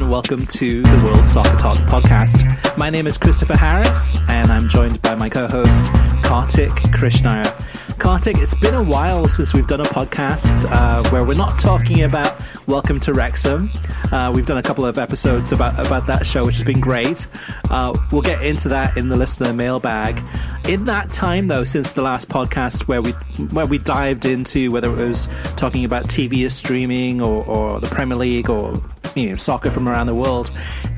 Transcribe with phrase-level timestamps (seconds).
[0.00, 2.76] And welcome to the World Soccer Talk podcast.
[2.76, 5.84] My name is Christopher Harris and I'm joined by my co-host
[6.22, 7.98] Kartik Krishnaiyer.
[7.98, 12.02] Kartik, it's been a while since we've done a podcast uh, where we're not talking
[12.02, 13.70] about Welcome to Wrexham.
[14.12, 17.26] Uh, we've done a couple of episodes about about that show, which has been great.
[17.70, 20.22] Uh, we'll get into that in the listener mailbag.
[20.68, 23.12] In that time, though, since the last podcast where we
[23.52, 27.88] where we dived into whether it was talking about TV or streaming or, or the
[27.88, 28.74] Premier League or
[29.14, 30.50] you know, soccer from around the world.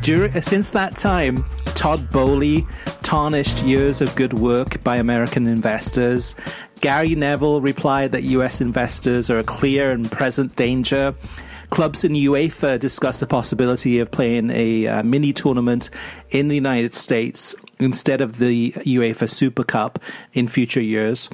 [0.02, 2.66] Since that time, Todd Boehly
[3.02, 6.34] tarnished years of good work by American investors.
[6.80, 11.14] Gary Neville replied that US investors are a clear and present danger.
[11.70, 15.90] Clubs in UEFA discussed the possibility of playing a uh, mini tournament
[16.30, 19.98] in the United States instead of the UEFA Super Cup
[20.32, 21.28] in future years.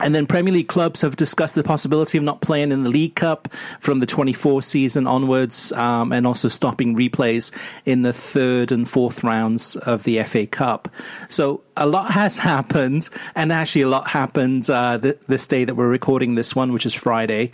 [0.00, 3.14] And then Premier League clubs have discussed the possibility of not playing in the League
[3.14, 3.48] Cup
[3.78, 7.52] from the 24 season onwards, um, and also stopping replays
[7.84, 10.88] in the third and fourth rounds of the FA Cup.
[11.28, 15.76] So a lot has happened, and actually a lot happened uh, th- this day that
[15.76, 17.52] we're recording this one, which is Friday.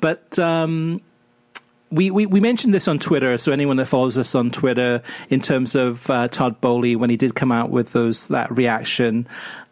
[0.00, 1.00] But um,
[1.90, 5.40] we, we, we mentioned this on Twitter, so anyone that follows us on Twitter, in
[5.40, 9.26] terms of uh, Todd Boehly, when he did come out with those that reaction,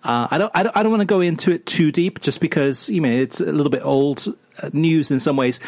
[0.07, 2.41] uh, I don't I don't, I don't want to go into it too deep, just
[2.41, 4.27] because you know it's a little bit old
[4.63, 5.59] uh, news in some ways.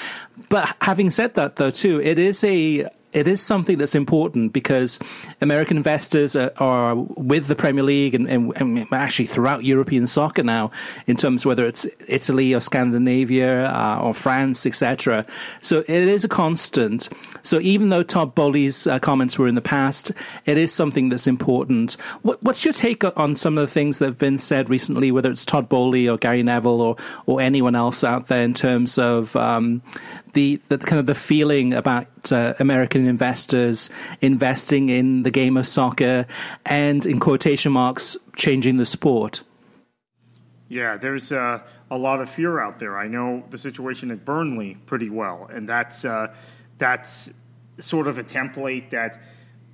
[0.49, 4.99] But having said that, though, too, it is a it is something that's important because
[5.41, 10.43] American investors are, are with the Premier League and, and, and, actually throughout European soccer
[10.43, 10.71] now,
[11.07, 15.25] in terms whether it's Italy or Scandinavia uh, or France, etc.
[15.61, 17.09] So it is a constant.
[17.43, 20.13] So even though Todd Boehly's uh, comments were in the past,
[20.45, 21.95] it is something that's important.
[22.23, 25.31] What, what's your take on some of the things that have been said recently, whether
[25.31, 29.35] it's Todd Boehly or Gary Neville or or anyone else out there in terms of
[29.37, 29.83] um,
[30.38, 33.91] the, the kind of the feeling about uh, American investors
[34.21, 36.26] investing in the game of soccer
[36.65, 39.43] and, in quotation marks, changing the sport?
[40.69, 41.60] Yeah, there's uh,
[41.91, 42.97] a lot of fear out there.
[42.97, 46.32] I know the situation at Burnley pretty well, and that's uh,
[46.76, 47.31] that's
[47.81, 49.20] sort of a template that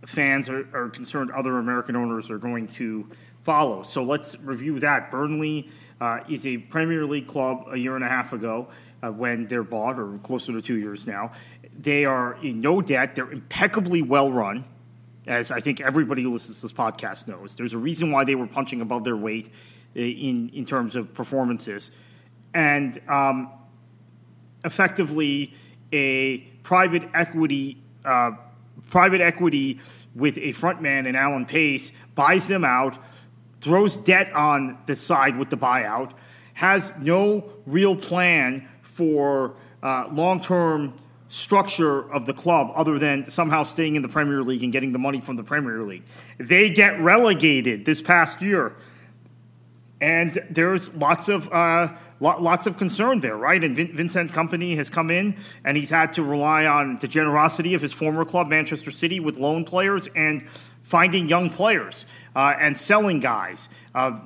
[0.06, 3.06] fans are, are, concerned other American owners are going to
[3.42, 3.82] follow.
[3.82, 5.10] So let's review that.
[5.10, 5.68] Burnley
[6.00, 8.68] uh, is a Premier League club a year and a half ago
[9.04, 11.32] uh, when they're bought, or closer to two years now.
[11.78, 13.14] They are in no debt.
[13.14, 14.64] They're impeccably well run,
[15.26, 17.54] as I think everybody who listens to this podcast knows.
[17.54, 19.50] There's a reason why they were punching above their weight
[19.96, 21.90] uh, in in terms of performances,
[22.54, 23.50] and um,
[24.64, 25.52] effectively
[25.92, 28.32] a private equity uh,
[28.90, 29.80] private equity
[30.14, 32.96] with a frontman in Alan Pace buys them out,
[33.60, 36.12] throws debt on the side with the buyout,
[36.52, 40.94] has no real plan for uh, long term
[41.28, 44.98] structure of the club other than somehow staying in the Premier League and getting the
[44.98, 46.04] money from the Premier League.
[46.38, 48.74] They get relegated this past year.
[50.00, 51.88] And there's lots of uh,
[52.20, 53.62] lots of concern there, right?
[53.62, 57.74] And Vin- Vincent Kompany has come in, and he's had to rely on the generosity
[57.74, 60.46] of his former club, Manchester City, with loan players and
[60.82, 62.04] finding young players
[62.36, 63.68] uh, and selling guys.
[63.94, 64.18] Uh,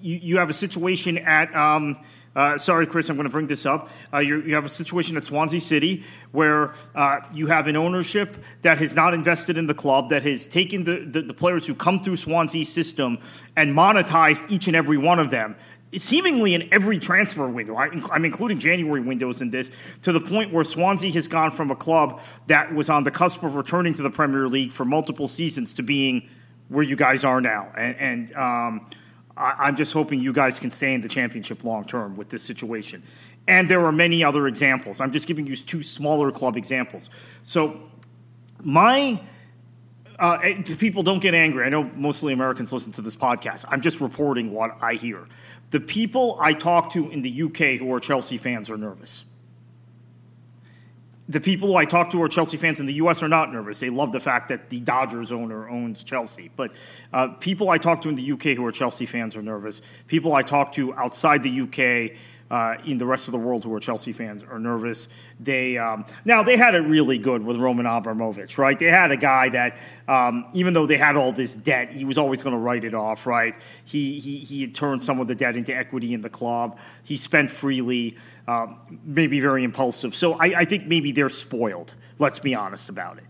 [0.00, 1.96] you, you, have a situation at um,
[2.36, 3.90] uh, sorry, Chris, I'm going to bring this up.
[4.12, 8.78] Uh, you have a situation at Swansea City where uh, you have an ownership that
[8.78, 12.00] has not invested in the club, that has taken the, the, the players who come
[12.00, 13.18] through Swansea's system
[13.56, 15.56] and monetized each and every one of them
[15.96, 17.74] seemingly in every transfer window.
[17.76, 19.70] I, am including January windows in this
[20.02, 23.42] to the point where Swansea has gone from a club that was on the cusp
[23.42, 26.28] of returning to the Premier League for multiple seasons to being
[26.68, 27.72] where you guys are now.
[27.76, 28.90] And, and um,
[29.38, 32.42] I, am just hoping you guys can stay in the championship long term with this
[32.42, 33.02] situation.
[33.46, 35.00] And there are many other examples.
[35.00, 37.08] I'm just giving you two smaller club examples.
[37.42, 37.80] So
[38.62, 39.20] my
[40.18, 40.38] uh,
[40.78, 41.64] people don't get angry.
[41.64, 43.64] I know mostly Americans listen to this podcast.
[43.68, 45.28] I'm just reporting what I hear.
[45.70, 49.24] The people I talk to in the UK who are Chelsea fans are nervous.
[51.30, 53.78] The people I talk to who are Chelsea fans in the US are not nervous.
[53.78, 56.50] They love the fact that the Dodgers owner owns Chelsea.
[56.56, 56.72] But
[57.12, 59.82] uh, people I talk to in the UK who are Chelsea fans are nervous.
[60.06, 62.16] People I talk to outside the UK
[62.50, 65.08] uh, in the rest of the world who are Chelsea fans are nervous.
[65.40, 68.78] They um, now they had it really good with Roman Abramovich, right?
[68.78, 72.18] They had a guy that um, even though they had all this debt, he was
[72.18, 73.54] always going to write it off, right?
[73.84, 76.78] He he he had turned some of the debt into equity in the club.
[77.04, 78.16] He spent freely,
[78.46, 80.16] um, maybe very impulsive.
[80.16, 81.94] So I, I think maybe they're spoiled.
[82.18, 83.24] Let's be honest about it.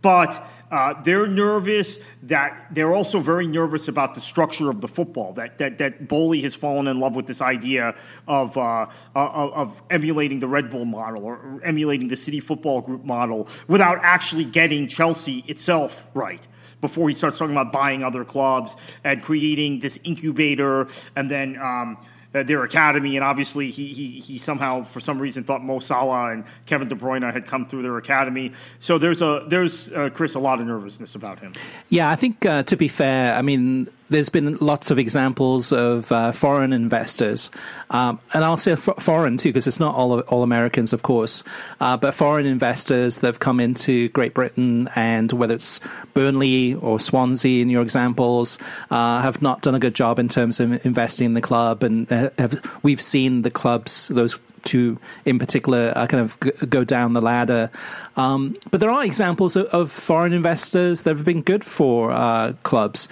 [0.00, 5.34] But uh, they're nervous that they're also very nervous about the structure of the football.
[5.34, 7.94] That that that Boehly has fallen in love with this idea
[8.26, 13.04] of uh, of, of, emulating the Red Bull model or emulating the City Football Group
[13.04, 16.46] model without actually getting Chelsea itself right
[16.80, 18.74] before he starts talking about buying other clubs
[19.04, 21.58] and creating this incubator and then.
[21.60, 25.80] Um, uh, their academy, and obviously he, he he somehow for some reason thought Mo
[25.80, 28.52] Salah and Kevin De Bruyne had come through their academy.
[28.78, 31.52] So there's a there's uh, Chris a lot of nervousness about him.
[31.90, 36.12] Yeah, I think uh, to be fair, I mean there's been lots of examples of
[36.12, 37.50] uh, foreign investors,
[37.90, 41.42] um, and I'll say f- foreign too, because it's not all all Americans, of course,
[41.80, 45.80] uh, but foreign investors that have come into Great Britain, and whether it's
[46.14, 48.58] Burnley or Swansea in your examples,
[48.90, 52.10] uh, have not done a good job in terms of investing in the club, and
[52.12, 56.84] uh, have, we've seen the clubs those to, in particular, uh, kind of g- go
[56.84, 57.70] down the ladder.
[58.16, 62.52] Um, but there are examples of, of, foreign investors that have been good for uh,
[62.62, 63.08] clubs.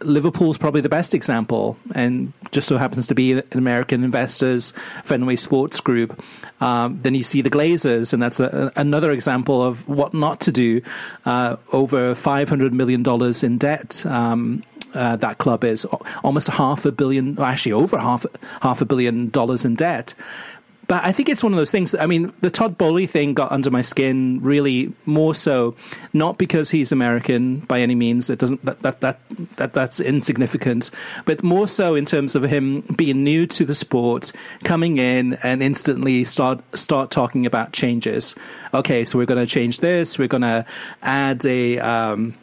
[0.00, 4.72] Liverpool's probably the best example, and just so happens to be an American investors,
[5.04, 6.22] Fenway Sports Group.
[6.60, 10.52] Um, then you see the Glazers, and that's a, another example of what not to
[10.52, 10.82] do.
[11.24, 14.04] Uh, over five hundred million dollars in debt.
[14.06, 14.62] Um,
[14.94, 15.84] uh, that club is
[16.22, 18.24] almost half a billion, actually over half
[18.62, 20.14] half a billion dollars in debt
[20.86, 21.94] but I think it's one of those things.
[21.94, 25.74] I mean, the Todd Boehly thing got under my skin really more so,
[26.12, 28.30] not because he's American by any means.
[28.30, 29.18] It doesn't that that that,
[29.56, 30.90] that that's insignificant,
[31.24, 34.32] but more so in terms of him being new to the sport,
[34.64, 38.34] coming in and instantly start start talking about changes.
[38.72, 40.18] Okay, so we're going to change this.
[40.18, 40.66] We're going to
[41.02, 41.78] add a.
[41.78, 42.34] Um,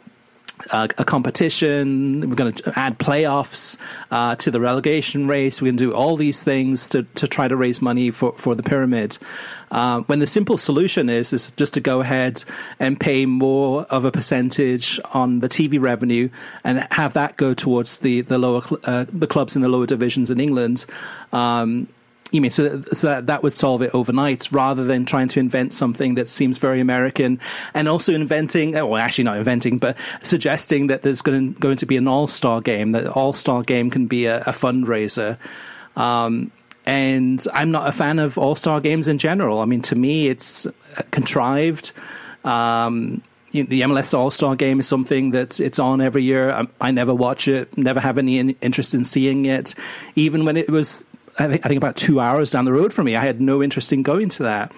[0.70, 2.28] uh, a competition.
[2.28, 3.76] We're going to add playoffs
[4.10, 5.60] uh, to the relegation race.
[5.60, 8.54] We're going to do all these things to, to try to raise money for, for
[8.54, 9.18] the pyramid.
[9.70, 12.44] Uh, when the simple solution is is just to go ahead
[12.78, 16.28] and pay more of a percentage on the TV revenue
[16.62, 20.30] and have that go towards the the lower uh, the clubs in the lower divisions
[20.30, 20.84] in England.
[21.32, 21.88] Um,
[22.32, 25.72] you mean so, so that, that would solve it overnight rather than trying to invent
[25.72, 27.38] something that seems very American
[27.74, 31.86] and also inventing, well, actually not inventing, but suggesting that there's going to, going to
[31.86, 35.36] be an all star game, that all star game can be a, a fundraiser.
[35.94, 36.50] Um,
[36.86, 39.60] and I'm not a fan of all star games in general.
[39.60, 40.66] I mean, to me, it's
[41.10, 41.92] contrived.
[42.44, 46.50] Um, the MLS All Star Game is something that it's on every year.
[46.50, 49.74] I, I, never watch it, never have any interest in seeing it.
[50.14, 51.04] Even when it was
[51.38, 53.16] I think, I think about two hours down the road from me.
[53.16, 54.72] I had no interest in going to that.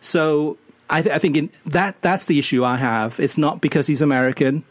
[0.00, 0.56] So
[0.88, 3.18] I, th- I think in, that that's the issue I have.
[3.18, 4.62] It's not because he's American,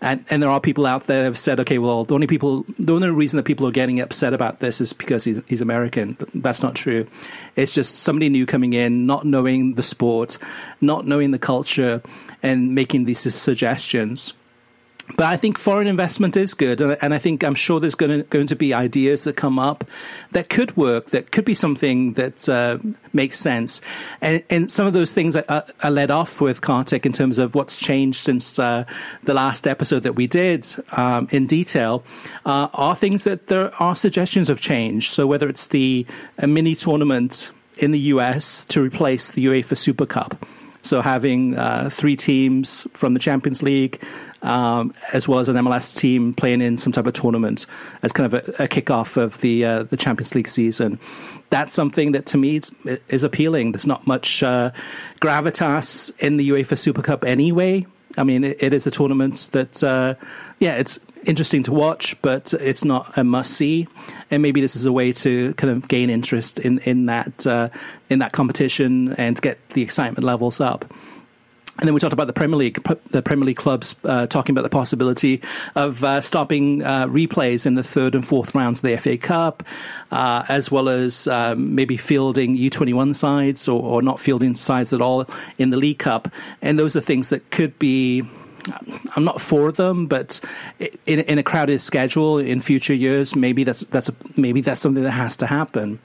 [0.00, 2.64] and and there are people out there that have said, okay, well, the only people,
[2.76, 6.16] the only reason that people are getting upset about this is because he's, he's American.
[6.34, 7.06] That's not true.
[7.54, 10.38] It's just somebody new coming in, not knowing the sport,
[10.80, 12.02] not knowing the culture,
[12.42, 14.32] and making these suggestions.
[15.16, 18.22] But I think foreign investment is good, and I think I'm sure there's going to,
[18.24, 19.84] going to be ideas that come up
[20.32, 22.78] that could work, that could be something that uh,
[23.12, 23.80] makes sense.
[24.20, 27.54] And, and, some of those things I, I, led off with Kartik in terms of
[27.54, 28.84] what's changed since uh,
[29.24, 32.04] the last episode that we did um, in detail
[32.46, 35.10] uh, are things that there are suggestions of change.
[35.10, 36.06] So whether it's the
[36.40, 40.46] mini tournament in the US to replace the UEFA Super Cup.
[40.82, 44.02] So having uh, three teams from the Champions League,
[44.42, 47.66] um, as well as an MLS team playing in some type of tournament
[48.02, 50.98] as kind of a, a kickoff of the uh, the Champions League season.
[51.50, 52.72] That's something that to me is,
[53.08, 53.72] is appealing.
[53.72, 54.70] There's not much uh,
[55.20, 57.86] gravitas in the UEFA Super Cup anyway.
[58.16, 60.14] I mean, it, it is a tournament that, uh,
[60.58, 63.86] yeah, it's interesting to watch, but it's not a must see.
[64.30, 67.68] And maybe this is a way to kind of gain interest in in that uh,
[68.08, 70.84] in that competition and get the excitement levels up.
[71.80, 74.64] And then we talked about the Premier League, the Premier League clubs uh, talking about
[74.64, 75.40] the possibility
[75.74, 79.62] of uh, stopping uh, replays in the third and fourth rounds of the FA Cup,
[80.10, 85.00] uh, as well as um, maybe fielding U21 sides or, or, not fielding sides at
[85.00, 86.28] all in the League Cup.
[86.60, 88.24] And those are things that could be.
[89.16, 90.40] I'm not for them, but
[91.06, 95.02] in, in a crowded schedule in future years, maybe that's that's a, maybe that's something
[95.02, 95.98] that has to happen.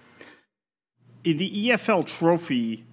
[1.23, 2.85] In the EFL Trophy,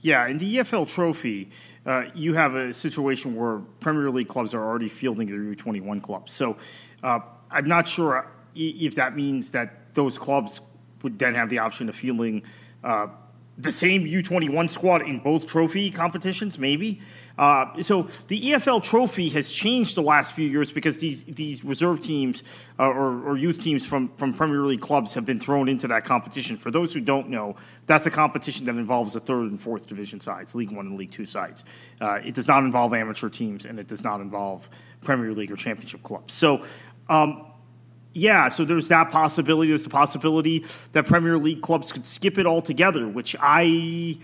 [0.00, 1.50] yeah, in the EFL Trophy,
[1.86, 6.32] uh, you have a situation where Premier League clubs are already fielding their U21 clubs.
[6.32, 6.56] So
[7.02, 10.60] uh, I'm not sure if that means that those clubs
[11.02, 12.42] would then have the option of fielding
[12.84, 13.08] uh,
[13.58, 17.00] the same U21 squad in both trophy competitions, maybe.
[17.40, 22.02] Uh, so the EFL Trophy has changed the last few years because these these reserve
[22.02, 22.42] teams
[22.78, 26.04] uh, or, or, youth teams from, from Premier League clubs have been thrown into that
[26.04, 26.58] competition.
[26.58, 27.56] For those who don't know,
[27.86, 31.12] that's a competition that involves the third and fourth division sides, League One and League
[31.12, 31.64] Two sides.
[31.98, 34.68] Uh, it does not involve amateur teams, and it does not involve
[35.00, 36.34] Premier League or Championship clubs.
[36.34, 36.62] So.
[37.08, 37.46] Um,
[38.12, 39.68] yeah, so there's that possibility.
[39.68, 44.18] There's the possibility that Premier League clubs could skip it altogether, which I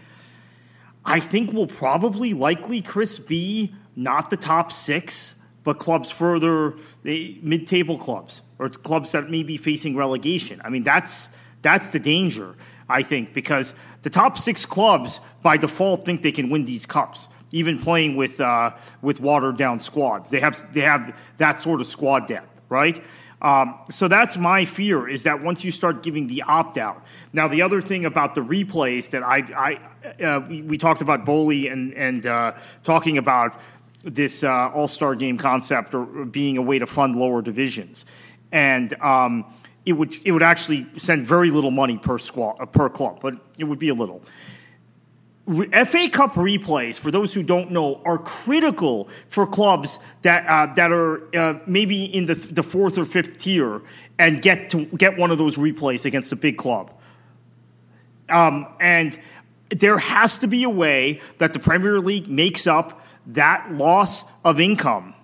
[1.07, 7.99] I think will probably likely Chris be not the top six, but clubs further mid-table
[7.99, 10.61] clubs or clubs that may be facing relegation.
[10.65, 11.29] I mean, that's
[11.63, 12.55] that's the danger,
[12.89, 17.29] I think, because the top six clubs by default think they can win these cups,
[17.53, 20.31] even playing with uh, with watered down squads.
[20.31, 23.03] They have they have that sort of squad depth, right?
[23.43, 27.05] Um, so that's my fear is that once you start giving the opt out.
[27.35, 29.79] Now, the other thing about the replays that I,
[30.19, 32.53] I uh, we, talked about Boehly and and uh,
[32.83, 33.61] talking about
[34.05, 38.07] this uh, All Star Game concept or being a way to fund lower divisions,
[38.53, 39.45] and um,
[39.85, 43.35] it would it would actually send very little money per squad uh, per club, but
[43.59, 44.23] it would be a little.
[45.47, 50.91] FA Cup replays, for those who don't know, are critical for clubs that uh, that
[50.91, 53.81] are uh, maybe in the, the fourth or fifth tier
[54.19, 56.91] and get to get one of those replays against a big club.
[58.29, 59.17] Um, and
[59.71, 64.59] there has to be a way that the Premier League makes up that loss of
[64.59, 65.15] income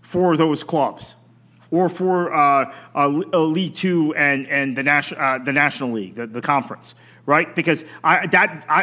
[0.00, 1.16] for those clubs
[1.72, 2.72] or for uh,
[3.08, 6.94] League Two and and the national uh, the National League, the, the conference
[7.26, 7.54] right?
[7.54, 8.82] Because I that I,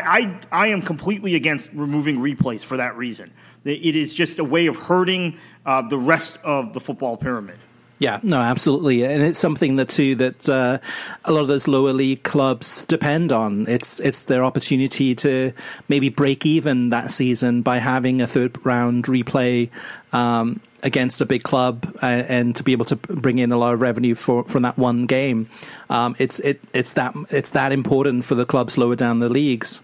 [0.52, 3.32] I I am completely against removing replays for that reason.
[3.64, 7.60] It is just a way of hurting uh, the rest of the football pyramid.
[8.02, 10.80] Yeah, no, absolutely, and it's something that too that uh,
[11.24, 13.68] a lot of those lower league clubs depend on.
[13.68, 15.54] It's it's their opportunity to
[15.88, 19.70] maybe break even that season by having a third round replay
[20.14, 23.74] um, against a big club uh, and to be able to bring in a lot
[23.74, 25.50] of revenue for from that one game.
[25.90, 29.82] Um, it's it it's that it's that important for the clubs lower down the leagues.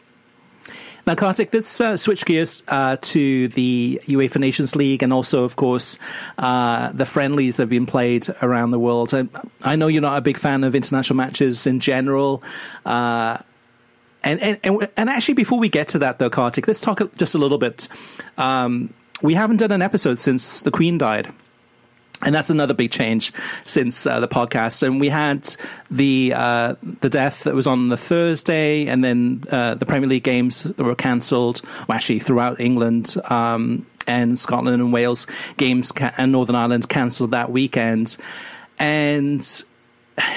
[1.08, 5.56] Now, Kartik, let's uh, switch gears uh, to the UEFA Nations League and also, of
[5.56, 5.98] course,
[6.38, 9.14] uh, the friendlies that have been played around the world.
[9.14, 9.30] I,
[9.64, 12.44] I, know you're not a big fan of international matches in general.
[12.86, 13.38] Uh,
[14.22, 17.36] and, and, and, and, actually, before we get to that, though, Kartik, let's talk just
[17.36, 17.88] a little bit.
[18.38, 21.34] Um, we haven't done an episode since the Queen died.
[22.24, 23.32] And that's another big change
[23.64, 24.82] since uh, the podcast.
[24.82, 25.48] And we had
[25.92, 30.24] the uh, the death that was on the Thursday, and then uh, the Premier League
[30.24, 31.62] games that were cancelled.
[31.88, 37.32] Well, actually, throughout England um, and Scotland and Wales, games ca- and Northern Ireland cancelled
[37.32, 38.18] that weekend.
[38.80, 39.64] And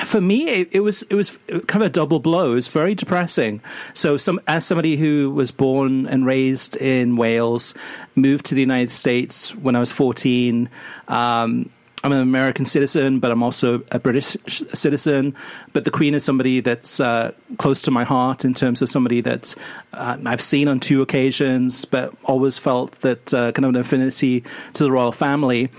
[0.04, 2.52] for me, it, it, was it was kind of a double blow.
[2.52, 3.62] It was very depressing.
[3.94, 7.74] So, some as somebody who was born and raised in Wales,
[8.14, 10.68] moved to the United States when I was fourteen.
[11.08, 11.70] Um,
[12.02, 15.34] I'm an American citizen, but I'm also a British citizen.
[15.74, 19.20] But the Queen is somebody that's uh, close to my heart in terms of somebody
[19.20, 19.54] that
[19.92, 24.44] uh, I've seen on two occasions, but always felt that uh, kind of an affinity
[24.72, 25.70] to the royal family.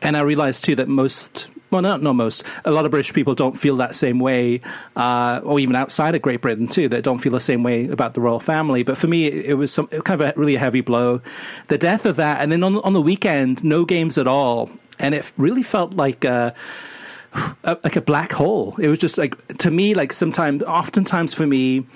[0.00, 2.44] And I realized too that most well, not, not most.
[2.64, 4.60] A lot of British people don't feel that same way,
[4.96, 8.14] uh, or even outside of Great Britain too, that don't feel the same way about
[8.14, 8.82] the royal family.
[8.82, 11.20] But for me, it, was some, kind of a really heavy blow.
[11.68, 14.70] The death of that, and then on, on the weekend, no games at all.
[14.98, 16.54] And it really felt like a,
[17.64, 18.74] a, like a black hole.
[18.78, 21.86] It was just like, to me, like sometimes, oftentimes for me,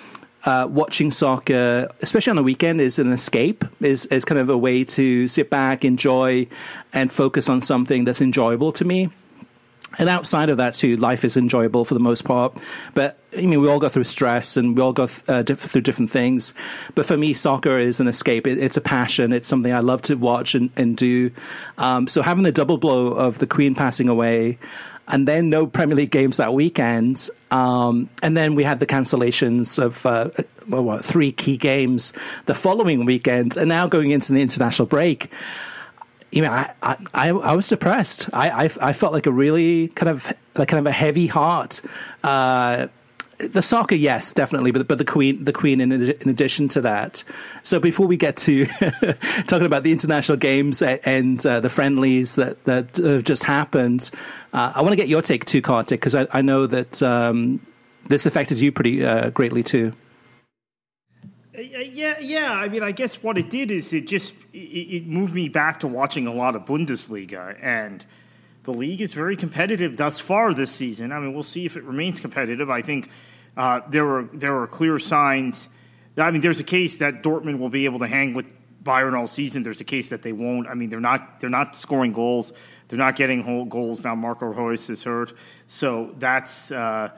[0.44, 3.64] uh, watching soccer, especially on the weekend, is an escape.
[3.80, 6.46] is is kind of a way to sit back, enjoy,
[6.92, 9.08] and focus on something that's enjoyable to me
[9.98, 12.56] and outside of that too, life is enjoyable for the most part.
[12.94, 15.60] But I mean, we all go through stress and we all go th- uh, diff-
[15.60, 16.54] through different things.
[16.94, 18.46] But for me, soccer is an escape.
[18.46, 19.32] It, it's a passion.
[19.32, 21.30] It's something I love to watch and, and do.
[21.78, 24.58] Um, so having the double blow of the Queen passing away,
[25.08, 29.82] and then no Premier League games that weekend, um, and then we had the cancellations
[29.82, 30.30] of uh,
[30.68, 32.12] well, what, three key games
[32.46, 35.30] the following weekend, and now going into the international break
[36.32, 38.28] you know, I, I, I was depressed.
[38.32, 41.82] I, I, I, felt like a really kind of like kind of a heavy heart.
[42.24, 42.88] Uh,
[43.38, 47.24] the soccer, yes, definitely, but but the Queen, the Queen, in, in addition to that.
[47.62, 48.66] So before we get to
[49.46, 54.10] talking about the international games and uh, the friendlies that that have just happened,
[54.52, 57.60] uh, I want to get your take too, Kartik, because I, I, know that um,
[58.08, 59.92] this affected you pretty uh, greatly too.
[61.56, 62.52] Uh, yeah, yeah.
[62.52, 65.80] I mean, I guess what it did is it just it, it, moved me back
[65.80, 68.04] to watching a lot of Bundesliga, and
[68.64, 71.12] the league is very competitive thus far this season.
[71.12, 72.70] I mean, we'll see if it remains competitive.
[72.70, 73.10] I think
[73.56, 75.68] uh, there were there were clear signs.
[76.16, 78.50] I mean, there's a case that Dortmund will be able to hang with
[78.82, 79.62] Bayern all season.
[79.62, 80.68] There's a case that they won't.
[80.68, 82.54] I mean, they're not they're not scoring goals.
[82.88, 84.14] They're not getting goals now.
[84.14, 85.34] Marco Reus is hurt,
[85.66, 86.72] so that's.
[86.72, 87.10] Uh,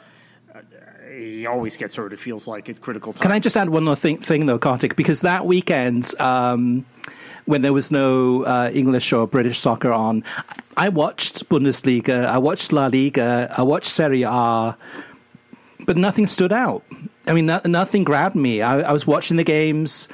[1.12, 2.12] he always gets hurt.
[2.12, 3.22] It feels like at critical time.
[3.22, 4.96] Can I just add one more thing, thing though, Kartik?
[4.96, 6.84] Because that weekend, um,
[7.46, 10.24] when there was no uh, English or British soccer on,
[10.76, 14.76] I watched Bundesliga, I watched La Liga, I watched Serie A,
[15.84, 16.84] but nothing stood out.
[17.26, 18.62] I mean, no, nothing grabbed me.
[18.62, 20.08] I, I, was watching the games,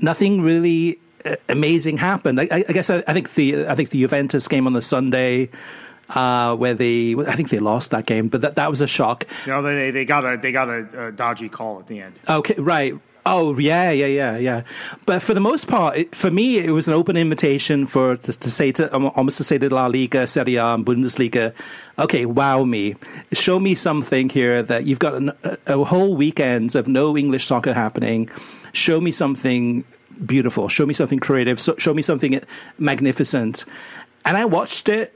[0.00, 2.40] nothing really uh, amazing happened.
[2.40, 5.48] I, I guess I, I, think the I think the Juventus game on the Sunday
[6.10, 9.26] uh, where they I think they lost that game, but that that was a shock.
[9.46, 12.14] You know, they they got a they got a, a dodgy call at the end.
[12.28, 12.94] Okay, right.
[13.28, 14.62] Oh yeah, yeah, yeah, yeah.
[15.04, 18.32] But for the most part, it, for me, it was an open invitation for to,
[18.38, 21.52] to say to um, almost to say to La Liga, Serie A, and Bundesliga,
[21.98, 22.94] okay, wow me,
[23.32, 27.46] show me something here that you've got an, a, a whole weekend of no English
[27.46, 28.30] soccer happening.
[28.72, 29.82] Show me something
[30.24, 30.68] beautiful.
[30.68, 31.60] Show me something creative.
[31.60, 32.40] So, show me something
[32.78, 33.64] magnificent.
[34.24, 35.12] And I watched it,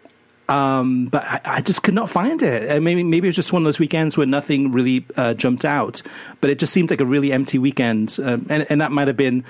[0.51, 2.83] um, but I, I, just could not find it.
[2.83, 6.03] Maybe maybe it was just one of those weekends where nothing really uh, jumped out.
[6.41, 9.17] But it just seemed like a really empty weekend, um, and, and that might have
[9.17, 9.45] been,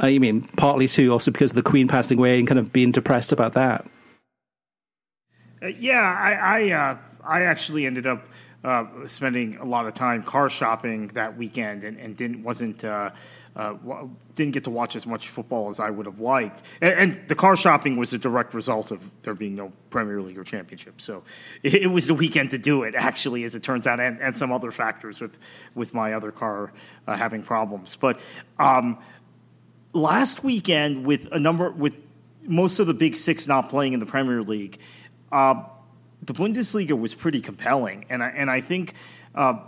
[0.00, 2.72] uh, you mean, partly too also because of the Queen passing away and kind of
[2.72, 3.84] being depressed about that.
[5.60, 8.24] Uh, yeah, I I, uh, I actually ended up
[8.62, 13.10] uh, spending a lot of time car shopping that weekend, and, and didn't wasn't uh,
[13.56, 13.74] uh,
[14.34, 16.62] didn't get to watch as much football as I would have liked.
[16.80, 20.38] And, and, the car shopping was a direct result of there being no Premier League
[20.38, 21.00] or Championship.
[21.00, 21.22] So
[21.62, 24.34] it, it was the weekend to do it, actually, as it turns out, and, and
[24.34, 25.38] some other factors with,
[25.74, 26.72] with my other car
[27.06, 27.96] uh, having problems.
[27.96, 28.18] But
[28.58, 28.98] um,
[29.92, 31.94] last weekend, with a number, with
[32.46, 34.78] most of the big six not playing in the Premier League,
[35.30, 35.62] uh,
[36.22, 38.06] the Bundesliga was pretty compelling.
[38.08, 38.94] And I, and I think
[39.34, 39.58] uh,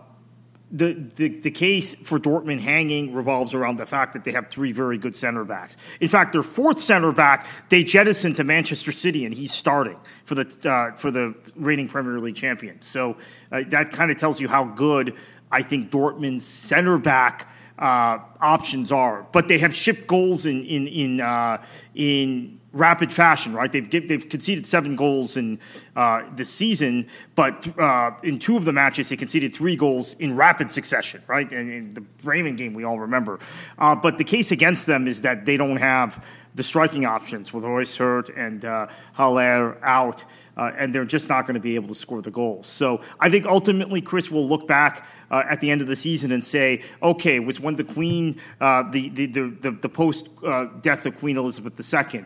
[0.70, 4.72] the, the, the case for Dortmund hanging revolves around the fact that they have three
[4.72, 5.76] very good center backs.
[6.00, 10.34] In fact, their fourth center back they jettisoned to Manchester City, and he's starting for
[10.34, 12.84] the uh, for the reigning Premier League champions.
[12.86, 13.16] So
[13.52, 15.14] uh, that kind of tells you how good
[15.52, 17.48] I think Dortmund's center back
[17.78, 19.26] uh, options are.
[19.32, 21.62] But they have shipped goals in in in uh,
[21.94, 23.72] in rapid fashion, right?
[23.72, 25.58] They've they've conceded seven goals in
[25.96, 30.36] uh, this season, but uh, in two of the matches they conceded three goals in
[30.36, 31.50] rapid succession, right?
[31.50, 33.40] And in the Bremen game, we all remember.
[33.78, 36.22] Uh, but the case against them is that they don't have
[36.56, 40.24] the striking options with Reus hurt and uh, Haller out,
[40.56, 42.66] uh, and they're just not going to be able to score the goals.
[42.66, 46.32] So I think ultimately Chris will look back uh, at the end of the season
[46.32, 51.04] and say, okay, was when the Queen, uh, the, the, the, the, post uh, death
[51.04, 52.24] of Queen Elizabeth II,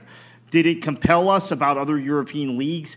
[0.51, 2.97] did it compel us about other European leagues?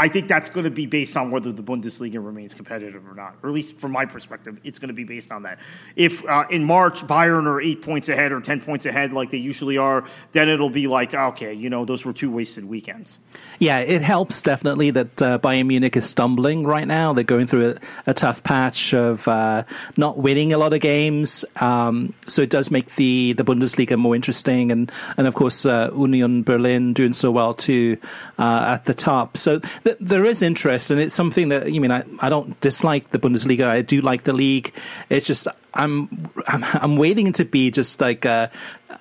[0.00, 3.36] I think that's going to be based on whether the Bundesliga remains competitive or not,
[3.42, 5.58] or at least from my perspective, it's going to be based on that.
[5.94, 9.36] If uh, in March Bayern are eight points ahead or ten points ahead, like they
[9.36, 13.18] usually are, then it'll be like, okay, you know, those were two wasted weekends.
[13.58, 17.12] Yeah, it helps definitely that uh, Bayern Munich is stumbling right now.
[17.12, 19.64] They're going through a, a tough patch of uh,
[19.98, 24.14] not winning a lot of games, um, so it does make the, the Bundesliga more
[24.14, 27.98] interesting, and and of course uh, Union Berlin doing so well too
[28.38, 29.36] uh, at the top.
[29.36, 31.90] So th- there is interest, and it's something that you mean.
[31.90, 33.66] I, I don't dislike the Bundesliga.
[33.66, 34.74] I do like the league.
[35.08, 38.50] It's just I'm I'm, I'm waiting to be just like a,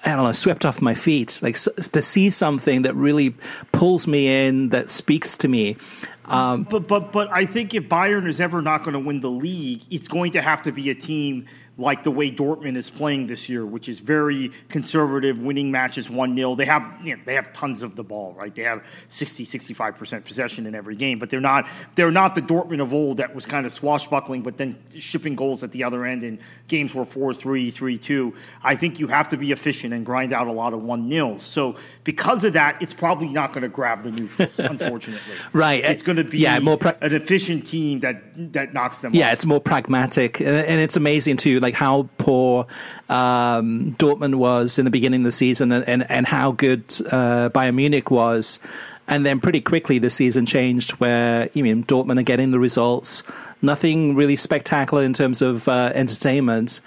[0.06, 1.40] I don't know, swept off my feet.
[1.42, 3.36] Like to see something that really
[3.72, 5.78] pulls me in, that speaks to me.
[6.26, 9.32] Um, but but but I think if Bayern is ever not going to win the
[9.32, 11.48] league, it's going to have to be a team
[11.80, 16.36] like the way Dortmund is playing this year, which is very conservative, winning matches 1
[16.36, 16.56] 0.
[16.56, 18.54] They have you know, they have tons of the ball, right?
[18.54, 22.82] They have 60, 65% possession in every game, but they're not they're not the Dortmund
[22.82, 26.24] of old that was kind of swashbuckling, but then shipping goals at the other end
[26.24, 28.34] in games were 4 3, 3 2.
[28.64, 31.38] I think you have to be efficient and grind out a lot of 1 0.
[31.38, 35.34] So because of that, it's probably not going to grab the neutrals, unfortunately.
[35.54, 35.84] right.
[35.84, 39.28] It's going to be yeah, more pra- an efficient team that, that knocks them Yeah,
[39.28, 39.34] off.
[39.34, 40.42] it's more pragmatic.
[40.42, 41.60] And it's amazing, too.
[41.60, 42.66] Like, like how poor
[43.10, 47.50] um, Dortmund was in the beginning of the season and, and, and how good uh,
[47.50, 48.60] Bayern Munich was.
[49.08, 53.24] And then pretty quickly the season changed where, you mean, Dortmund are getting the results.
[53.62, 56.82] Nothing really spectacular in terms of uh, entertainment.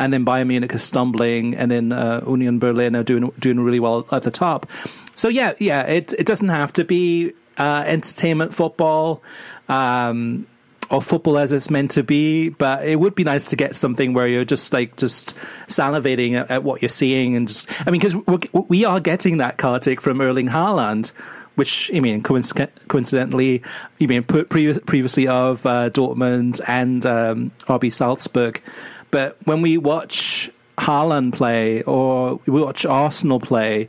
[0.00, 3.80] And then Bayern Munich is stumbling, and then uh, Union Berlin are doing doing really
[3.80, 4.70] well at the top.
[5.16, 9.22] So yeah, yeah, it it doesn't have to be uh, entertainment football.
[9.68, 10.46] Um,
[10.90, 12.48] or football as it's meant to be.
[12.48, 15.34] But it would be nice to get something where you're just like just
[15.66, 19.58] salivating at, at what you're seeing, and just I mean, because we are getting that
[19.58, 21.12] Kartik from Erling Haaland.
[21.54, 23.64] Which I mean, coincidentally,
[23.98, 28.62] you mean previously of uh, Dortmund and um, RB Salzburg,
[29.10, 33.88] but when we watch Haaland play or we watch Arsenal play,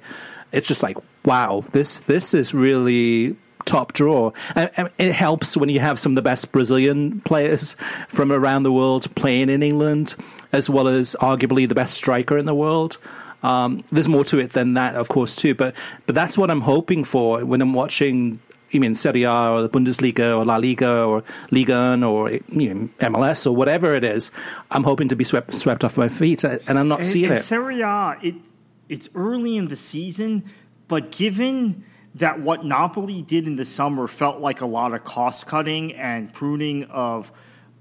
[0.51, 4.31] it's just like, wow, this this is really top draw.
[4.55, 7.75] And it helps when you have some of the best Brazilian players
[8.07, 10.15] from around the world playing in England,
[10.51, 12.97] as well as arguably the best striker in the world.
[13.43, 15.55] Um, there's more to it than that, of course, too.
[15.55, 18.39] But but that's what I'm hoping for when I'm watching.
[18.71, 22.73] You mean Serie A or the Bundesliga or La Liga or Ligue 1 or you
[22.73, 24.29] know, MLS or whatever it is?
[24.69, 27.35] I'm hoping to be swept swept off my feet, and I'm not and, seeing and
[27.35, 27.43] it.
[27.43, 28.35] Serie A, it
[28.89, 30.43] it's early in the season,
[30.87, 31.83] but given
[32.19, 36.31] that what Napoli did in the summer felt like a lot of cost cutting and
[36.33, 37.31] pruning of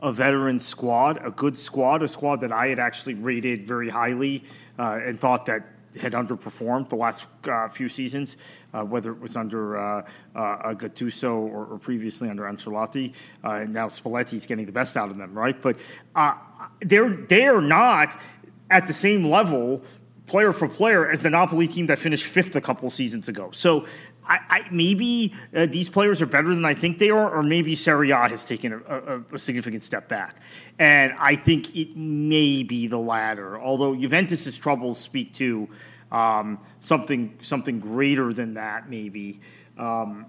[0.00, 4.44] a veteran squad, a good squad, a squad that I had actually rated very highly
[4.78, 5.66] uh, and thought that
[6.00, 8.36] had underperformed the last uh, few seasons,
[8.72, 10.02] uh, whether it was under uh,
[10.36, 13.14] uh Gattuso or, or, previously under Ancelotti.
[13.42, 15.60] Uh, now Spalletti's getting the best out of them, right?
[15.60, 15.78] But
[16.14, 16.34] uh,
[16.80, 18.20] they're they are not
[18.70, 19.82] at the same level
[20.28, 23.50] player for player as the Napoli team that finished fifth a couple seasons ago.
[23.52, 23.86] So
[24.28, 27.74] I, I, maybe uh, these players are better than I think they are, or maybe
[27.74, 30.36] Serie A has taken a, a, a, significant step back.
[30.78, 35.68] And I think it may be the latter, although Juventus's troubles speak to
[36.12, 39.40] um, something something greater than that, maybe.
[39.78, 40.26] Um,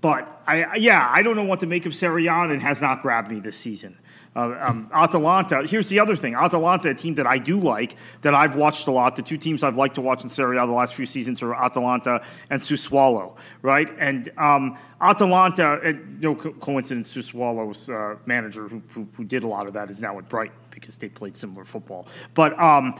[0.00, 3.02] but I, yeah, I don't know what to make of Serie A, and has not
[3.02, 3.98] grabbed me this season.
[4.36, 5.66] Uh, um, Atalanta.
[5.66, 8.90] Here's the other thing: Atalanta, a team that I do like, that I've watched a
[8.90, 9.16] lot.
[9.16, 11.54] The two teams I've liked to watch in Serie A the last few seasons are
[11.54, 13.88] Atalanta and Sassuolo, right?
[13.98, 19.48] And um, Atalanta, and no co- coincidence, Sassuolo's uh, manager who, who, who, did a
[19.48, 22.06] lot of that is now at Brighton because they played similar football.
[22.34, 22.98] But um,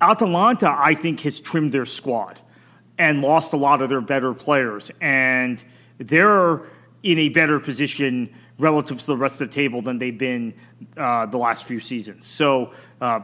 [0.00, 2.40] Atalanta, I think, has trimmed their squad
[2.98, 5.62] and lost a lot of their better players, and
[5.98, 6.62] they're
[7.02, 10.54] in a better position relative to the rest of the table than they've been
[10.96, 12.26] uh, the last few seasons.
[12.26, 13.20] So uh,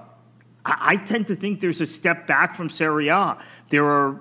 [0.64, 3.38] I, I, tend to think there's a step back from Serie A.
[3.70, 4.20] There are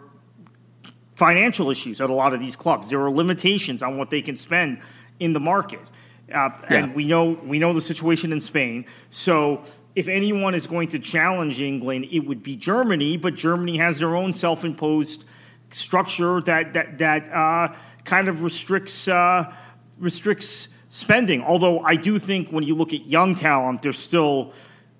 [1.15, 2.89] financial issues at a lot of these clubs.
[2.89, 4.79] There are limitations on what they can spend
[5.19, 5.81] in the market,
[6.29, 6.67] uh, yeah.
[6.69, 8.85] and we know we know the situation in Spain.
[9.09, 9.63] So.
[9.93, 13.17] If anyone is going to challenge England, it would be Germany.
[13.17, 15.25] But Germany has their own self-imposed
[15.71, 19.53] structure that that that uh, kind of restricts uh,
[19.99, 21.41] restricts spending.
[21.41, 24.53] Although I do think when you look at young talent, there's still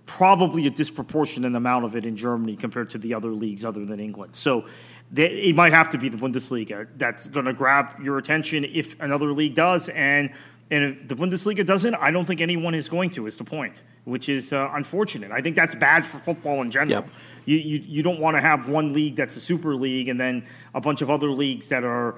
[0.07, 3.99] probably a disproportionate amount of it in Germany compared to the other leagues other than
[3.99, 4.35] England.
[4.35, 4.65] So
[5.11, 8.99] they, it might have to be the Bundesliga that's going to grab your attention if
[8.99, 9.89] another league does.
[9.89, 10.31] And
[10.71, 13.27] and if the Bundesliga doesn't, I don't think anyone is going to.
[13.27, 15.29] Is the point, which is uh, unfortunate.
[15.31, 17.01] I think that's bad for football in general.
[17.01, 17.09] Yep.
[17.43, 20.45] You, you you don't want to have one league that's a super league and then
[20.73, 22.15] a bunch of other leagues that are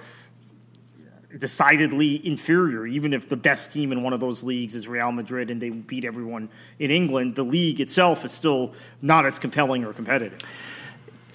[1.38, 2.86] decidedly inferior.
[2.86, 5.70] Even if the best team in one of those leagues is Real Madrid and they
[5.70, 10.40] beat everyone in England, the league itself is still not as compelling or competitive.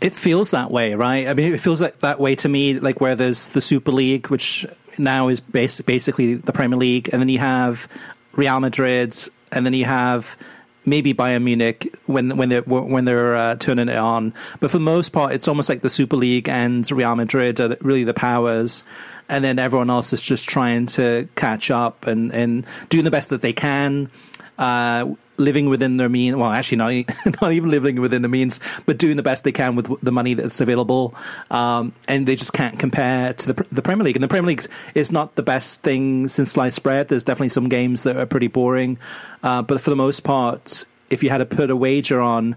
[0.00, 1.26] It feels that way, right?
[1.26, 4.28] I mean, it feels like that way to me, like where there's the Super League,
[4.28, 4.64] which
[4.96, 7.88] now is bas- basically the Premier League, and then you have
[8.32, 9.16] Real Madrid,
[9.50, 10.36] and then you have
[10.84, 14.34] maybe Bayern Munich when when they're when they're uh, turning it on.
[14.60, 17.76] But for the most part, it's almost like the Super League and Real Madrid are
[17.80, 18.84] really the powers,
[19.28, 23.30] and then everyone else is just trying to catch up and and doing the best
[23.30, 24.10] that they can.
[24.58, 26.36] Uh, living within their means.
[26.36, 26.92] Well, actually, not
[27.42, 30.34] not even living within the means, but doing the best they can with the money
[30.34, 31.14] that's available.
[31.50, 34.16] Um, and they just can't compare to the the Premier League.
[34.16, 37.08] And the Premier League is not the best thing since sliced bread.
[37.08, 38.98] There's definitely some games that are pretty boring,
[39.42, 42.56] uh, but for the most part, if you had to put a wager on.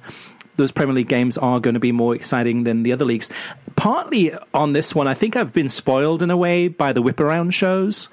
[0.57, 3.29] Those Premier League games are going to be more exciting than the other leagues.
[3.75, 7.19] Partly on this one, I think I've been spoiled in a way by the whip
[7.19, 8.09] around shows.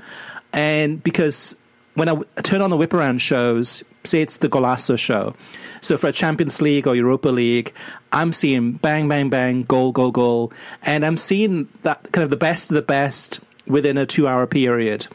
[0.53, 1.57] And because
[1.95, 5.35] when I turn on the whip around shows, say it's the Golazo show.
[5.81, 7.73] So for a Champions League or Europa League,
[8.13, 10.53] I'm seeing bang, bang, bang, goal, goal, goal.
[10.83, 14.47] And I'm seeing that kind of the best of the best within a two hour
[14.47, 15.07] period.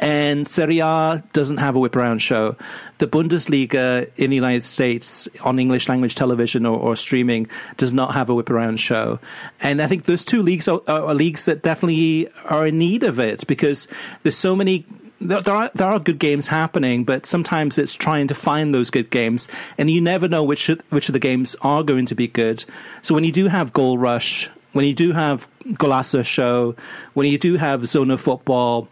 [0.00, 2.56] And Serie A doesn't have a whip around show.
[2.98, 8.14] The Bundesliga in the United States on English language television or, or streaming does not
[8.14, 9.18] have a whip around show.
[9.60, 13.18] And I think those two leagues are, are, leagues that definitely are in need of
[13.18, 13.88] it because
[14.22, 14.84] there's so many
[15.20, 19.10] there, are there are good games happening, but sometimes it's trying to find those good
[19.10, 22.64] games, and you never know which which of the games are going to be good.
[23.02, 26.76] So when you do have Goal Rush, when you do have Golazo Show,
[27.14, 28.88] when you do have Zona Football,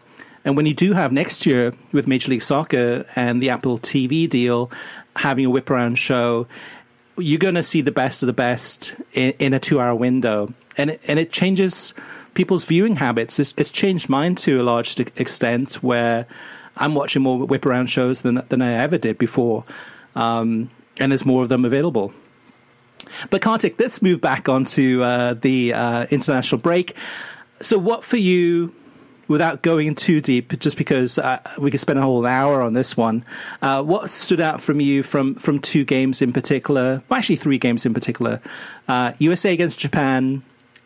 [0.47, 4.29] and when you do have next year with Major League Soccer and the Apple TV
[4.29, 4.71] deal
[5.17, 6.47] having a whip around show,
[7.17, 10.53] you're going to see the best of the best in, in a two hour window,
[10.77, 11.93] and it, and it changes
[12.33, 13.39] people's viewing habits.
[13.39, 16.25] It's, it's changed mine to a large extent where
[16.77, 19.65] I'm watching more whip around shows than than I ever did before,
[20.15, 22.13] um, and there's more of them available.
[23.29, 26.95] But Kartik, let's move back onto uh, the uh, international break.
[27.59, 28.73] So, what for you?
[29.27, 32.95] Without going too deep, just because uh, we could spend a whole hour on this
[32.95, 33.25] one,
[33.61, 37.03] uh, what stood out from you from from two games in particular?
[37.09, 38.41] Well, actually, three games in particular:
[39.19, 40.43] USA uh, against Japan,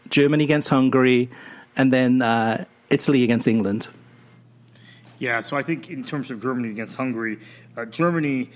[0.10, 1.30] Germany against Hungary,
[1.75, 3.88] and then uh, Italy against England.
[5.19, 7.38] Yeah, so I think in terms of Germany against Hungary,
[7.77, 8.49] uh, Germany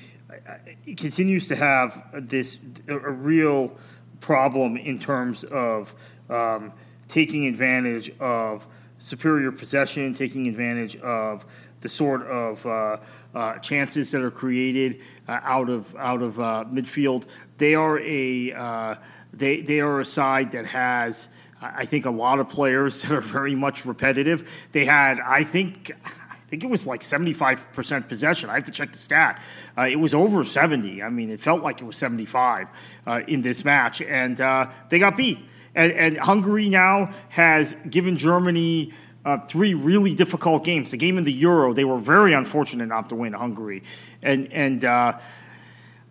[0.98, 3.78] continues to have this a, real
[4.20, 5.94] problem in terms of
[6.30, 6.74] um,
[7.08, 8.66] taking advantage of
[8.98, 11.46] superior possession, taking advantage of
[11.82, 12.98] the sort of uh,
[13.34, 17.26] uh, chances that are created uh, out of out of uh, midfield.
[17.58, 18.96] They are a uh,
[19.34, 21.30] they they are a side that has
[21.62, 24.50] I think a lot of players that are very much repetitive.
[24.72, 28.50] They had, I think, I think it was like 75% possession.
[28.50, 29.42] I have to check the stat.
[29.78, 31.02] Uh, it was over 70.
[31.02, 32.68] I mean, it felt like it was 75
[33.08, 35.40] uh, in this match, and uh, they got beat.
[35.76, 38.94] And, and, Hungary now has given Germany
[39.26, 40.92] uh, three really difficult games.
[40.92, 43.84] The game in the Euro, they were very unfortunate not to win Hungary,
[44.22, 45.20] and and uh,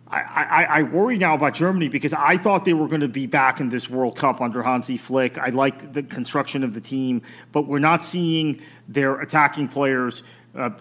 [0.07, 3.25] I, I, I, worry now about Germany because I thought they were going to be
[3.25, 5.37] back in this World Cup under Hansi Flick.
[5.37, 10.21] I like the construction of the team, but we're not seeing their attacking players
[10.53, 10.71] uh,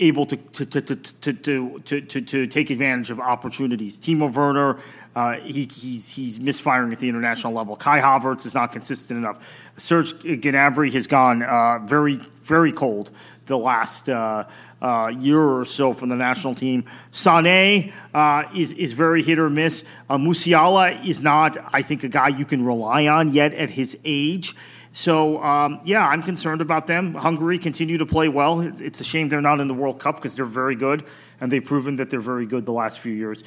[0.00, 1.32] able to to, to, to, to,
[1.80, 3.98] to, to, to, take advantage of opportunities.
[3.98, 4.78] Timo Werner,
[5.14, 7.76] uh, he, he's, he's misfiring at the international level.
[7.76, 9.38] Kai Havertz is not consistent enough.
[9.76, 13.10] Serge Gnabry has gone uh, very, very cold
[13.46, 14.44] the last uh,
[14.80, 16.84] uh, year or so from the national team.
[17.12, 19.84] Sané uh, is, is very hit or miss.
[20.08, 23.96] Uh, Musiala is not, I think, a guy you can rely on yet at his
[24.04, 24.54] age.
[24.92, 27.14] So, um, yeah, I'm concerned about them.
[27.14, 28.60] Hungary continue to play well.
[28.60, 31.04] It's, it's a shame they're not in the World Cup because they're very good,
[31.40, 33.42] and they've proven that they're very good the last few years.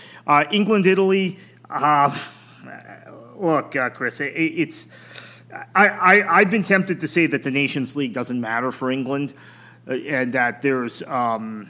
[0.51, 1.39] England, Italy.
[1.69, 2.17] Uh,
[3.37, 4.87] look, uh, Chris, it, it's.
[5.75, 9.33] I, I, I've been tempted to say that the Nations League doesn't matter for England,
[9.87, 11.69] uh, and that there's um,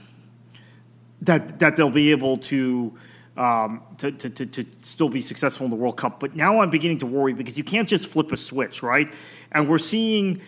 [1.22, 2.94] that that they'll be able to
[3.38, 6.20] um, to, to, to, to, still be successful in the World Cup.
[6.20, 9.14] But now I'm beginning to worry because you can't just flip a switch, right?
[9.52, 10.42] And we're seeing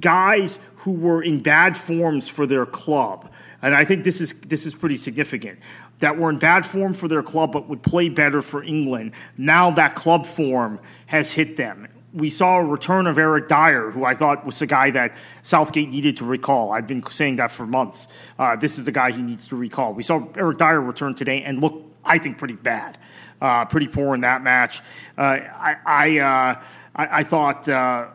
[0.00, 3.30] guys who were in bad forms for their club.
[3.60, 5.58] And I think this is this is pretty significant.
[6.02, 9.12] That were in bad form for their club but would play better for England.
[9.38, 14.04] Now that club form has hit them we saw a return of Eric Dier, who
[14.04, 16.70] I thought was the guy that Southgate needed to recall.
[16.70, 18.06] I've been saying that for months.
[18.38, 19.94] Uh, this is the guy he needs to recall.
[19.94, 22.98] We saw Eric Dier return today and look I think, pretty bad,
[23.40, 24.80] uh, pretty poor in that match.
[25.16, 26.62] Uh, I I, uh,
[26.96, 28.08] I, I thought uh,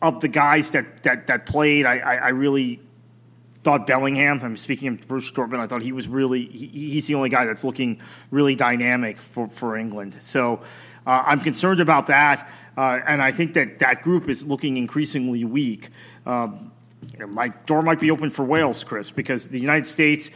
[0.00, 2.80] of the guys that that that played, I, I, I really
[3.62, 4.40] thought Bellingham.
[4.42, 5.60] I'm speaking of Borussia Dortmund.
[5.60, 9.48] I thought he was really he, he's the only guy that's looking really dynamic for
[9.48, 10.16] for England.
[10.20, 10.60] So
[11.06, 15.44] uh, I'm concerned about that, uh, and I think that that group is looking increasingly
[15.44, 15.90] weak.
[16.26, 16.72] Um,
[17.28, 20.30] my door might be open for Wales, Chris, because the United States.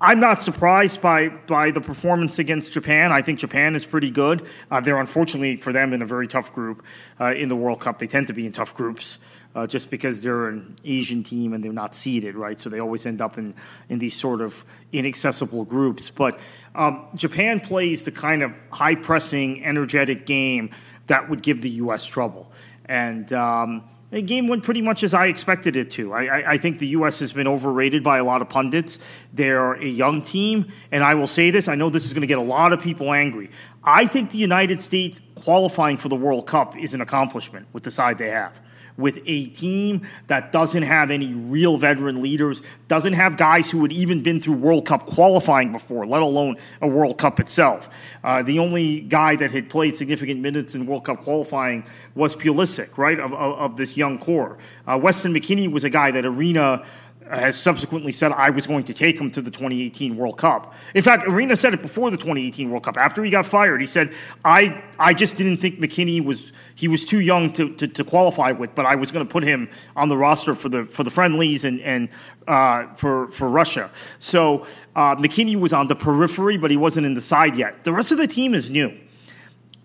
[0.00, 3.12] I'm not surprised by by the performance against Japan.
[3.12, 4.46] I think Japan is pretty good.
[4.70, 6.84] Uh, they're unfortunately for them in a very tough group
[7.20, 7.98] uh, in the World Cup.
[7.98, 9.18] They tend to be in tough groups
[9.54, 12.58] uh, just because they're an Asian team and they're not seeded, right?
[12.58, 13.54] So they always end up in,
[13.88, 16.10] in these sort of inaccessible groups.
[16.10, 16.38] But
[16.74, 20.70] um, Japan plays the kind of high pressing, energetic game
[21.08, 22.06] that would give the U.S.
[22.06, 22.50] trouble.
[22.86, 26.12] And um, the game went pretty much as I expected it to.
[26.12, 27.18] I, I, I, think the U.S.
[27.20, 28.98] has been overrated by a lot of pundits.
[29.32, 32.26] They're a young team, and I will say this I know this is going to
[32.26, 33.50] get a lot of people angry.
[33.84, 37.90] I think the United States qualifying for the World Cup is an accomplishment with the
[37.90, 38.52] side they have
[38.96, 43.92] with a team that doesn't have any real veteran leaders, doesn't have guys who had
[43.92, 47.88] even been through World Cup qualifying before, let alone a World Cup itself.
[48.22, 52.98] Uh, the only guy that had played significant minutes in World Cup qualifying was Pulisic,
[52.98, 54.58] right, of, of, of this young core.
[54.86, 56.84] Uh, Weston McKennie was a guy that Arena
[57.40, 60.74] has subsequently said I was going to take him to the 2018 World Cup.
[60.94, 62.96] In fact, Arena said it before the 2018 World Cup.
[62.96, 64.14] After he got fired, he said,
[64.44, 68.52] "I I just didn't think McKennie was he was too young to, to, to qualify
[68.52, 71.10] with, but I was going to put him on the roster for the for the
[71.10, 72.08] friendlies and and
[72.46, 77.14] uh, for for Russia." So uh, McKennie was on the periphery, but he wasn't in
[77.14, 77.84] the side yet.
[77.84, 78.92] The rest of the team is new.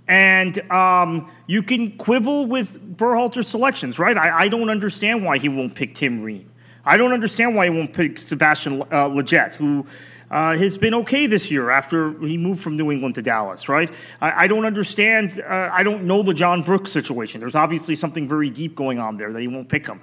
[0.09, 4.17] And um, you can quibble with Berhalter's selections, right?
[4.17, 6.49] I, I don't understand why he won't pick Tim Ream.
[6.87, 9.85] I don't understand why he won't pick Sebastian uh, Lletget, who
[10.31, 13.91] uh, has been okay this year after he moved from New England to Dallas, right?
[14.21, 15.41] I, I don't understand.
[15.41, 17.41] Uh, I don't know the John Brooks situation.
[17.41, 19.99] There's obviously something very deep going on there that he won't pick him.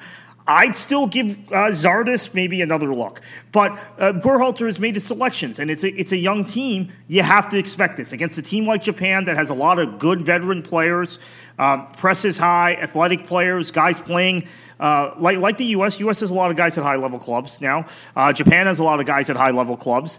[0.47, 4.12] I'd still give uh, Zardes maybe another look, but uh,
[4.59, 6.92] has made his selections, and it's a it's a young team.
[7.09, 9.99] You have to expect this against a team like Japan that has a lot of
[9.99, 11.18] good veteran players,
[11.59, 14.47] uh, presses high, athletic players, guys playing
[14.81, 16.01] uh, like like the U.S.
[16.01, 16.21] U.S.
[16.21, 17.87] has a lot of guys at high level clubs now.
[18.17, 20.19] Uh, Japan has a lot of guys at high level clubs.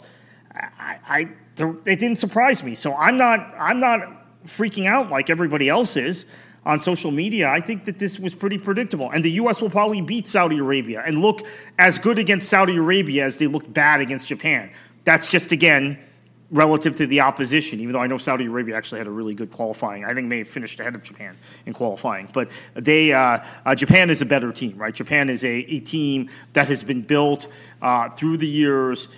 [0.53, 1.19] I, I
[1.57, 3.99] it didn't surprise me, so I'm not I'm not
[4.47, 6.25] freaking out like everybody else is
[6.65, 7.49] on social media.
[7.49, 9.61] I think that this was pretty predictable, and the U.S.
[9.61, 11.45] will probably beat Saudi Arabia and look
[11.77, 14.71] as good against Saudi Arabia as they looked bad against Japan.
[15.03, 15.99] That's just again
[16.55, 19.51] relative to the opposition, even though I know Saudi Arabia actually had a really good
[19.51, 20.05] qualifying.
[20.05, 22.29] I think have finished ahead of Japan in qualifying.
[22.31, 24.95] But they, uh, uh, Japan is a better team, right?
[24.95, 27.47] Japan is a, a team that has been built
[27.81, 29.09] uh, through the years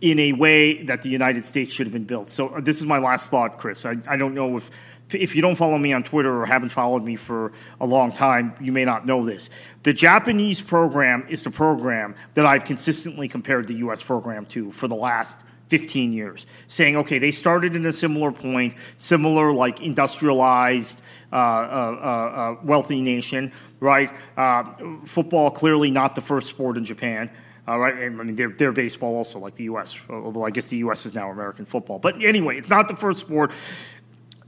[0.00, 2.28] in a way that the United States should have been built.
[2.28, 3.84] So uh, this is my last thought, Chris.
[3.84, 4.70] I, I don't know if
[5.10, 8.54] if you don't follow me on Twitter or haven't followed me for a long time,
[8.60, 9.48] you may not know this.
[9.82, 14.02] The Japanese program is the program that I've consistently compared the U.S.
[14.02, 18.74] program to for the last 15 years, saying, okay, they started in a similar point,
[18.96, 21.00] similar, like industrialized,
[21.32, 24.10] uh, uh, uh, uh wealthy nation, right?
[24.36, 24.64] Uh,
[25.04, 27.30] football, clearly not the first sport in Japan.
[27.68, 30.78] Uh, right, I mean, they're, they're baseball also, like the U.S., although I guess the
[30.78, 31.04] U.S.
[31.04, 31.98] is now American football.
[31.98, 33.52] But anyway, it's not the first sport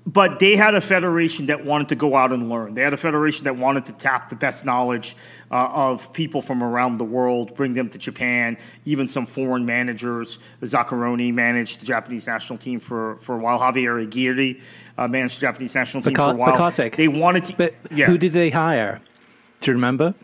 [0.06, 2.74] but they had a federation that wanted to go out and learn.
[2.74, 5.14] They had a federation that wanted to tap the best knowledge
[5.50, 10.38] uh, of people from around the world, bring them to Japan, even some foreign managers.
[10.62, 13.58] Zaccheroni managed the Japanese national team for, for a while.
[13.58, 14.60] Javier Aguirre
[14.96, 16.52] uh, managed the Japanese national team for a while.
[16.96, 17.56] They wanted to.
[17.56, 18.06] But yeah.
[18.06, 19.00] who did they hire?
[19.60, 20.14] Do you remember?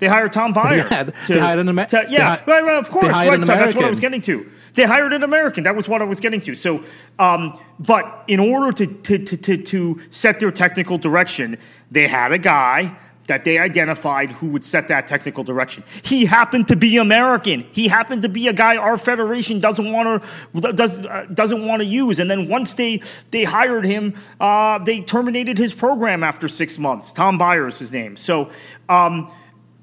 [0.00, 0.78] They hired Tom Byer.
[0.90, 2.06] Yeah, to, they hired an American.
[2.10, 3.06] Yeah, right, right, of course.
[3.06, 4.50] Right, so that's what I was getting to.
[4.74, 5.64] They hired an American.
[5.64, 6.54] That was what I was getting to.
[6.54, 6.84] So,
[7.18, 11.58] um, but in order to, to, to, to set their technical direction,
[11.90, 12.96] they had a guy
[13.30, 15.84] that they identified who would set that technical direction.
[16.02, 17.64] He happened to be American.
[17.70, 21.78] He happened to be a guy our federation doesn't want to does uh, doesn't want
[21.78, 22.18] to use.
[22.18, 27.12] And then once they they hired him, uh, they terminated his program after six months.
[27.12, 28.16] Tom Byers, is his name.
[28.16, 28.50] So.
[28.88, 29.32] Um,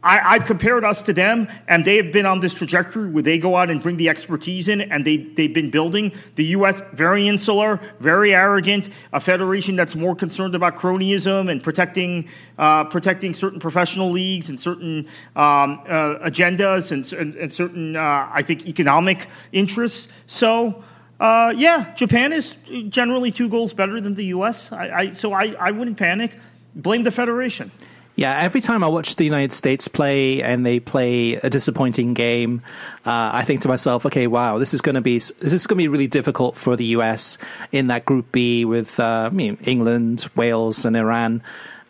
[0.08, 3.38] I, have compared us to them, and they have been on this trajectory where they
[3.38, 6.13] go out and bring the expertise in, and they, they've been building.
[6.36, 12.30] The U.S., very insular, very arrogant, a federation that's more concerned about cronyism and protecting,
[12.58, 18.30] uh, protecting certain professional leagues and certain um, uh, agendas and, and, and certain, uh,
[18.32, 20.08] I think, economic interests.
[20.26, 20.84] So,
[21.20, 22.56] uh, yeah, Japan is
[22.89, 26.38] generally two goals better than the U.S., I, I, so I, I wouldn't panic.
[26.76, 27.72] Blame the federation.
[28.17, 32.63] Yeah, every time I watch the United States play and they play a disappointing game,
[33.06, 35.77] uh, I think to myself, okay, wow, this is going to be this is going
[35.77, 37.38] to be really difficult for the US
[37.71, 41.43] in that Group B with uh, I mean, England, Wales, and Iran.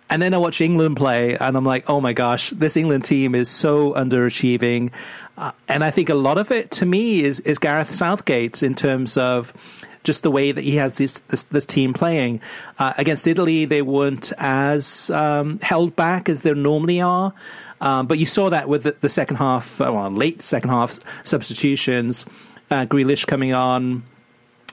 [0.10, 3.34] And then I watch England play, and I'm like, oh my gosh, this England team
[3.34, 4.92] is so underachieving.
[5.38, 8.76] Uh, and I think a lot of it, to me, is is Gareth Southgate in
[8.76, 9.54] terms of
[10.08, 12.42] just the way that he has this this, this team playing.
[12.80, 17.34] Uh, against Italy, they weren't as um, held back as they normally are.
[17.80, 21.00] Um, but you saw that with the, the second half, uh, well, late second half
[21.24, 22.26] substitutions.
[22.72, 24.04] Uh, Grealish coming on,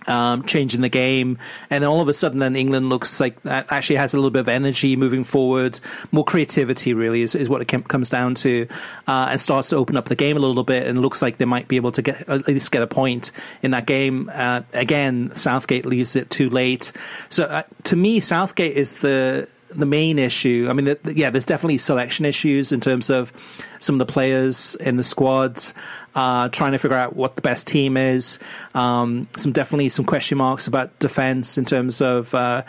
[0.07, 1.39] um, changing the game,
[1.71, 4.49] and all of a sudden, then England looks like actually has a little bit of
[4.49, 5.81] energy moving forward,
[6.13, 6.95] more creativity.
[6.95, 8.67] Really is, is what it comes down to,
[9.07, 11.45] uh, and starts to open up the game a little bit, and looks like they
[11.45, 14.31] might be able to get at least get a point in that game.
[14.33, 16.93] Uh, again, Southgate leaves it too late.
[17.29, 20.69] So uh, to me, Southgate is the the main issue.
[20.71, 23.33] I mean, yeah, there's definitely selection issues in terms of
[23.79, 25.75] some of the players in the squads
[26.15, 28.39] uh, trying to figure out what the best team is.
[28.75, 32.63] Um, some definitely some question marks about defense in terms of uh,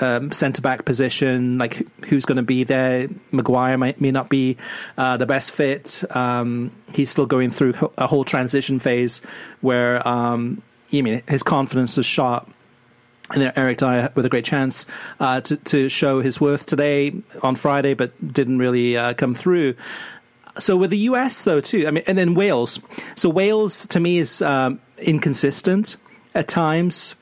[0.00, 3.08] um, centre back position, like who's going to be there.
[3.30, 4.56] Maguire might, may not be
[4.96, 6.04] uh, the best fit.
[6.10, 9.22] Um, he's still going through a whole transition phase
[9.60, 12.50] where um, I mean his confidence is shot.
[13.30, 14.86] And then Eric Dier with a great chance
[15.20, 19.74] uh, to, to show his worth today on Friday, but didn't really uh, come through
[20.58, 22.80] so with the US though too, I mean, and then Wales.
[23.14, 25.96] So Wales to me is um, inconsistent
[26.34, 27.14] at times.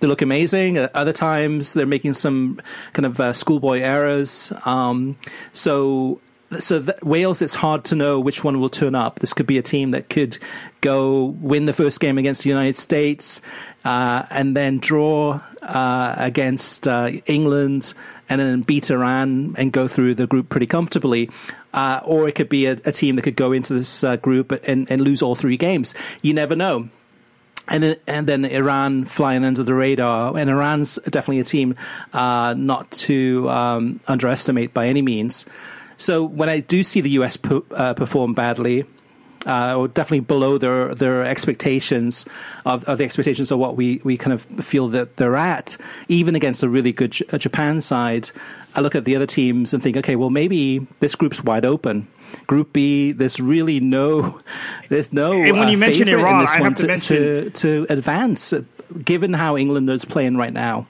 [0.00, 0.76] They look amazing.
[0.76, 2.60] At other times, they're making some
[2.92, 4.52] kind of uh, schoolboy errors.
[4.66, 5.16] Um,
[5.52, 6.20] so
[6.60, 9.20] so Wales, it's hard to know which one will turn up.
[9.20, 10.38] This could be a team that could
[10.80, 13.40] go win the first game against the United States
[13.84, 17.94] uh, and then draw uh, against uh, England
[18.28, 21.30] and then beat Iran and go through the group pretty comfortably.
[21.72, 24.52] Uh, or it could be a, a, team that could go into this uh, group
[24.68, 25.92] and, and lose all three games.
[26.22, 26.88] You never know
[27.68, 31.76] and and then Iran flying under the radar, and Iran's definitely a team
[32.12, 35.46] uh, not to um, underestimate by any means.
[35.96, 38.84] So when I do see the US po- uh, perform badly,
[39.46, 42.26] uh, or definitely below their their expectations
[42.64, 45.76] of, of, the expectations of what we, we kind of feel that they're at,
[46.08, 48.30] even against a really good J- Japan side.
[48.74, 52.08] I look at the other teams and think, okay, well maybe this group's wide open.
[52.46, 54.40] Group B, there's really no,
[54.88, 55.32] there's no.
[55.32, 58.52] And when you uh, mention Iran, I have to, to mention to, to advance,
[59.04, 60.86] given how England is playing right now.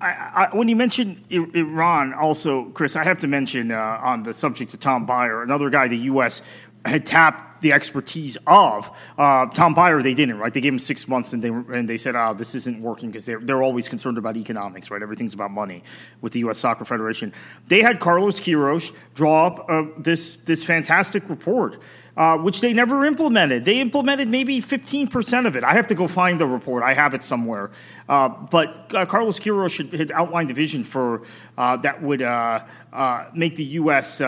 [0.00, 4.34] I, I, when you mention Iran, also, Chris, I have to mention uh, on the
[4.34, 6.42] subject of Tom Byer, another guy the U.S.
[6.84, 8.90] had tapped the expertise of.
[9.16, 10.52] Uh, Tom Byer, they didn't, right?
[10.52, 13.24] They gave him six months, and they and they said, "Oh, this isn't working," because
[13.24, 15.02] they're they're always concerned about economics, right?
[15.02, 15.82] Everything's about money
[16.20, 16.58] with the U.S.
[16.58, 17.32] Soccer Federation.
[17.68, 21.80] They had Carlos Queiroz draw up uh, this this fantastic report
[22.16, 23.64] uh, which they never implemented.
[23.64, 25.64] They implemented maybe 15% of it.
[25.64, 26.82] I have to go find the report.
[26.82, 27.70] I have it somewhere.
[28.08, 31.22] Uh, but uh, Carlos Queiroz should, had outlined a vision for
[31.56, 34.18] uh, that would uh, uh, make the U.S.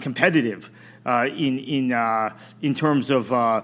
[0.00, 0.70] competitive.
[1.06, 3.60] Uh, in in uh, in terms of uh,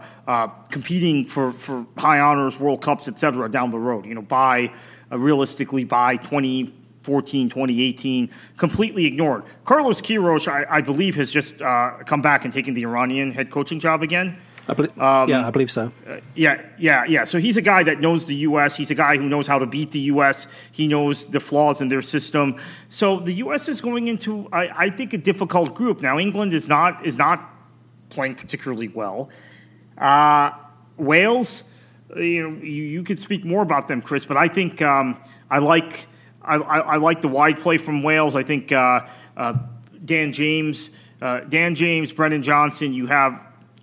[0.69, 4.71] competing for, for high honors, World Cups, et cetera, down the road, you know, by
[5.11, 9.43] realistically by 20, 2014, 2018, completely ignored.
[9.65, 13.51] Carlos Queiroz, I, I believe, has just uh, come back and taken the Iranian head
[13.51, 14.39] coaching job again.
[14.71, 15.91] I believe, um, yeah, I believe so.
[16.09, 17.25] Uh, yeah, yeah, yeah.
[17.25, 18.77] So he's a guy that knows the U.S.
[18.77, 20.47] He's a guy who knows how to beat the U.S.
[20.71, 22.57] He knows the flaws in their system.
[22.89, 23.69] So the U.S.
[23.69, 26.19] is going into, I, I think, a difficult group now.
[26.21, 27.51] England is not is not
[28.11, 29.29] playing particularly well.
[29.99, 30.53] Uh,
[30.97, 31.65] Wales,
[32.17, 35.17] you know, you, you could speak more about them, Chris, but I think um,
[35.51, 36.07] I like
[36.43, 38.37] I, I, I, like the wide play from Wales.
[38.37, 39.07] I think uh,
[39.37, 39.55] uh,
[40.05, 40.91] Dan James,
[41.21, 42.93] uh, Dan James, Brennan Johnson.
[42.93, 43.41] You have,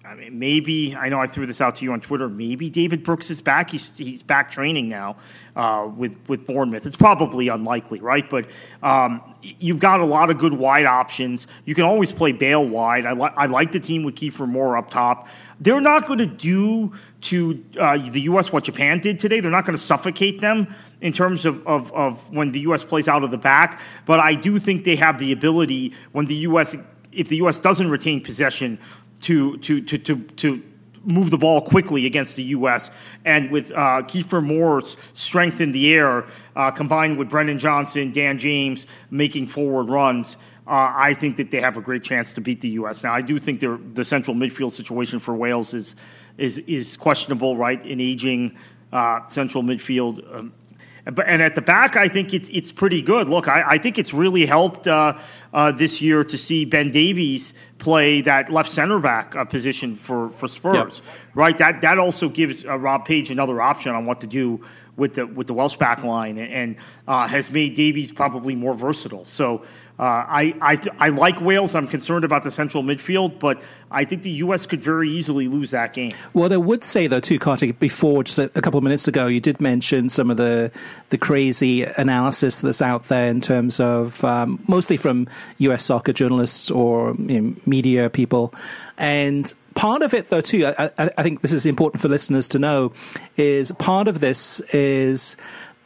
[0.08, 2.30] I mean, maybe I know I threw this out to you on Twitter.
[2.30, 3.72] Maybe David Brooks is back.
[3.72, 5.18] He's he's back training now
[5.58, 6.86] uh, with with Bournemouth.
[6.86, 8.28] It's probably unlikely, right?
[8.30, 8.50] But
[8.82, 11.46] um, you've got a lot of good wide options.
[11.66, 13.06] You can always play Bale wide.
[13.06, 15.28] I, li- I like the team with Kiefer Moore up top.
[15.60, 18.50] They're not going to do to uh, the U.S.
[18.50, 19.42] what Japan did today.
[19.42, 22.82] They're not going to suffocate them in terms of, of, of when the U.S.
[22.82, 23.82] plays out of the back.
[24.06, 26.78] But I do think they have the ability when the U.S.
[27.12, 27.60] if the U.S.
[27.60, 28.80] doesn't retain possession
[29.22, 30.64] to to to to, to
[31.08, 32.92] move the ball quickly against the U.S.
[33.24, 38.38] And with uh, Kiefer Moore's strength in the air, uh, combined with Brennan Johnson, Dan
[38.38, 40.36] James making forward runs,
[40.68, 43.04] uh, I think that they have a great chance to beat the U.S.
[43.04, 45.96] Now, I do think the central midfield situation for Wales is
[46.38, 47.82] is is questionable, right?
[47.84, 48.58] An aging
[48.92, 50.36] uh, central midfield.
[50.36, 50.54] Um,
[51.26, 53.30] and at the back, I think it's it's pretty good.
[53.30, 55.18] Look, I, I think it's really helped uh,
[55.54, 60.30] uh, this year to see Ben Davies play that left center back uh, position for
[60.32, 61.16] for Spurs, yep.
[61.36, 61.58] right?
[61.58, 64.66] That that also gives uh, Rob Page another option on what to do
[64.98, 66.76] with the with the Welsh back line, and, and
[67.08, 69.26] uh, has made Davies probably more versatile.
[69.26, 69.64] So
[70.00, 71.74] Uh, I, I, I like Wales.
[71.74, 74.68] I'm concerned about the central midfield, but I think the U.S.
[74.68, 76.12] could very easily lose that game.
[76.34, 77.80] Well, I would say though, too, Kartik.
[77.80, 80.72] Before just a, a, couple of minutes ago, you did mention some of the
[81.10, 85.28] the crazy analysis that's out there in terms of um, mostly from
[85.58, 85.84] U.S.
[85.84, 88.54] soccer journalists or you know, media people,
[89.00, 90.72] and part of it though too.
[90.78, 92.94] I, I think this is important for listeners to know.
[93.36, 95.38] Is part of this is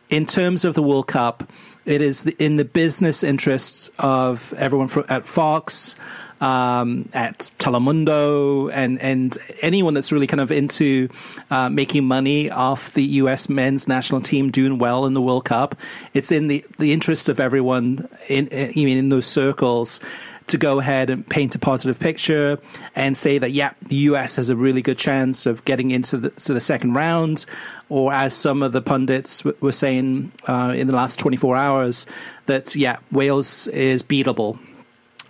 [0.09, 1.49] in terms of the World Cup
[1.86, 5.95] it is in the business interests of everyone from, at Fox,
[6.41, 11.09] um, at Telemundo, and and anyone that's really kind of into
[11.49, 13.47] uh, making money off the U.S.
[13.47, 15.75] men's national team doing well in the World Cup.
[16.13, 19.99] It's in the the interest of everyone in even in those circles
[20.52, 22.60] to go ahead and paint a positive picture
[22.95, 26.30] and say that, yeah, the US has a really good chance of getting into the,
[26.32, 27.45] to the second round
[27.89, 32.06] or as some of the pundits w- were saying uh, in the last 24 hours,
[32.45, 34.60] that, yeah, Wales is beatable.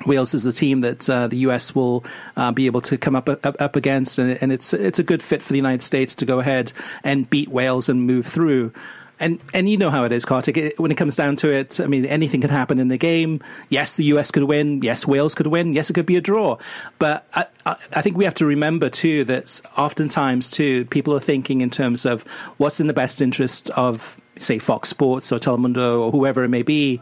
[0.06, 2.04] Wales is the team that uh, the US will
[2.36, 5.22] uh, be able to come up up, up against, and, and, it's it's a good
[5.22, 8.74] fit for the United States to go ahead and beat Wales and move through.
[9.22, 10.58] And and you know how it is, Kartik.
[10.58, 13.40] It, when it comes down to it, I mean, anything can happen in the game.
[13.70, 14.82] Yes, the US could win.
[14.82, 15.74] Yes, Wales could win.
[15.74, 16.58] Yes, it could be a draw.
[16.98, 21.20] But I, I, I think we have to remember too that oftentimes too people are
[21.20, 22.24] thinking in terms of
[22.58, 26.64] what's in the best interest of say Fox Sports or Telemundo or whoever it may
[26.64, 27.00] be.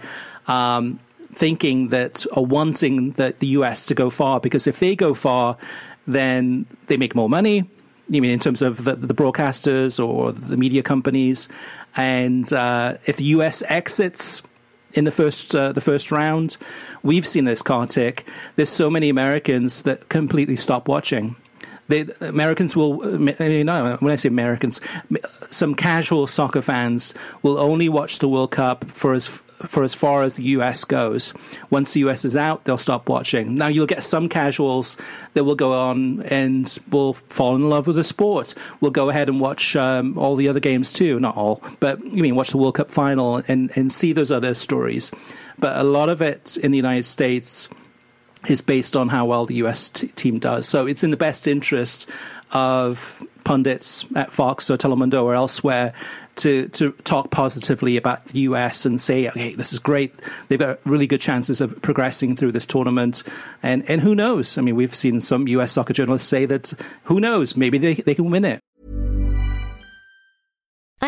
[0.47, 0.99] Um,
[1.33, 5.55] thinking that or wanting that the US to go far because if they go far,
[6.05, 7.69] then they make more money.
[8.09, 11.47] You mean in terms of the, the broadcasters or the media companies?
[11.95, 14.41] And uh, if the US exits
[14.93, 16.57] in the first uh, the first round,
[17.03, 18.27] we've seen this, car Kartik.
[18.55, 21.35] There's so many Americans that completely stop watching.
[21.87, 24.79] They, Americans will, I mean, no, when I say Americans,
[25.49, 30.23] some casual soccer fans will only watch the World Cup for as for as far
[30.23, 31.33] as the US goes.
[31.69, 33.55] Once the US is out, they'll stop watching.
[33.55, 34.97] Now you'll get some casuals
[35.33, 38.55] that will go on and will fall in love with the sport.
[38.81, 41.19] We'll go ahead and watch um, all the other games too.
[41.19, 44.53] Not all, but you mean watch the World Cup final and, and see those other
[44.53, 45.11] stories.
[45.57, 47.67] But a lot of it in the United States
[48.47, 50.67] is based on how well the US t- team does.
[50.67, 52.07] So it's in the best interest
[52.51, 55.93] of pundits at Fox or Telemundo or elsewhere
[56.37, 60.15] to to talk positively about the US and say, okay, this is great.
[60.47, 63.23] They've got really good chances of progressing through this tournament.
[63.61, 64.57] And and who knows?
[64.57, 66.73] I mean, we've seen some US soccer journalists say that
[67.03, 68.59] who knows, maybe they, they can win it.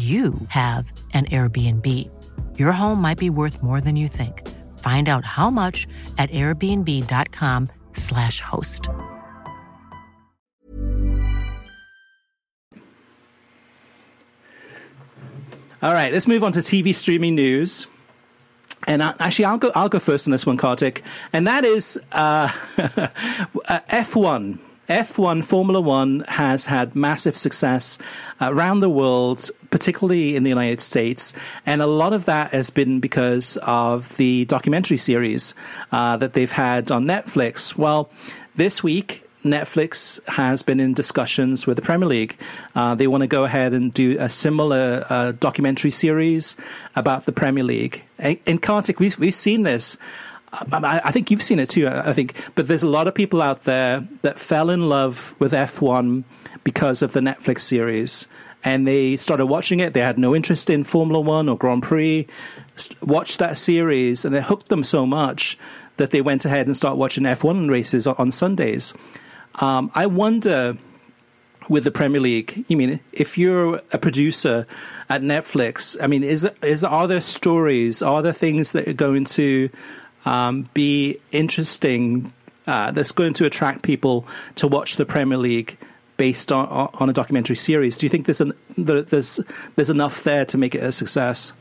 [0.00, 1.86] you have an Airbnb.
[2.58, 4.48] Your home might be worth more than you think.
[4.78, 5.86] Find out how much
[6.16, 8.88] at airbnb.com/slash host.
[15.82, 17.86] All right, let's move on to TV streaming news.
[18.86, 19.70] And actually, I'll go.
[19.74, 21.02] I'll go first on this one, Kartik,
[21.34, 22.48] and that is uh,
[22.78, 24.58] F1.
[24.90, 27.96] F1 Formula One has had massive success
[28.40, 31.32] around the world, particularly in the United States,
[31.64, 35.54] and a lot of that has been because of the documentary series
[35.92, 37.76] uh, that they've had on Netflix.
[37.76, 38.10] Well,
[38.56, 42.36] this week Netflix has been in discussions with the Premier League.
[42.74, 46.56] Uh, they want to go ahead and do a similar uh, documentary series
[46.96, 48.02] about the Premier League.
[48.18, 49.96] In, and Kartik, we've, we've seen this
[50.52, 51.88] I, I think you've seen it too.
[51.88, 55.52] I think, but there's a lot of people out there that fell in love with
[55.52, 56.24] F1
[56.64, 58.26] because of the Netflix series,
[58.64, 59.94] and they started watching it.
[59.94, 62.26] They had no interest in Formula One or Grand Prix.
[63.02, 65.58] Watched that series, and it hooked them so much
[65.98, 68.94] that they went ahead and started watching F1 races on Sundays.
[69.56, 70.76] Um, I wonder
[71.68, 72.64] with the Premier League.
[72.68, 74.66] You mean if you're a producer
[75.08, 75.96] at Netflix?
[76.02, 78.02] I mean, is is are there stories?
[78.02, 79.70] Are there things that are going to
[80.24, 82.32] um, be interesting?
[82.66, 85.78] Uh, that's going to attract people to watch the Premier League
[86.16, 87.96] based on on a documentary series.
[87.98, 89.40] Do you think there's an, there's
[89.76, 91.52] there's enough there to make it a success?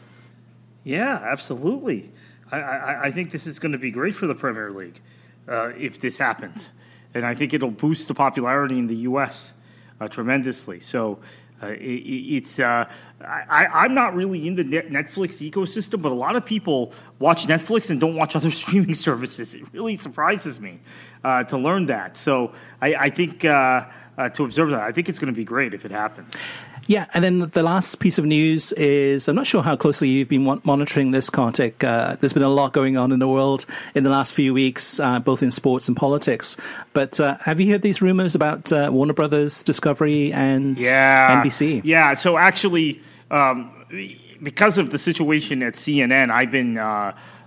[0.84, 2.12] Yeah, absolutely.
[2.52, 5.02] I, I, I think this is going to be great for the Premier League
[5.48, 6.70] uh, if this happens,
[7.14, 9.54] and I think it'll boost the popularity in the U.S
[10.00, 10.80] uh, tremendously.
[10.80, 11.20] So
[11.62, 12.86] uh, it, it's uh,
[13.22, 17.90] I, am not really in the Netflix ecosystem, but a lot of people watch Netflix
[17.90, 19.54] and don't watch other streaming services.
[19.56, 20.80] It really surprises me
[21.24, 22.18] uh, to learn that.
[22.18, 23.44] So I, I think
[24.20, 26.36] uh, uh, to observe that, I think it's going to be great if it happens.
[26.88, 30.30] Yeah, and then the last piece of news is I'm not sure how closely you've
[30.30, 31.84] been monitoring this, Kartik.
[31.84, 35.00] Uh, there's been a lot going on in the world in the last few weeks,
[35.00, 36.58] uh, both in sports and politics.
[36.94, 41.44] But uh, have you heard these rumors about uh, Warner Brothers, Discovery, and yeah.
[41.44, 41.82] NBC?
[41.84, 43.72] Yeah, so actually, um,
[44.42, 46.78] because of the situation at CNN, I've been.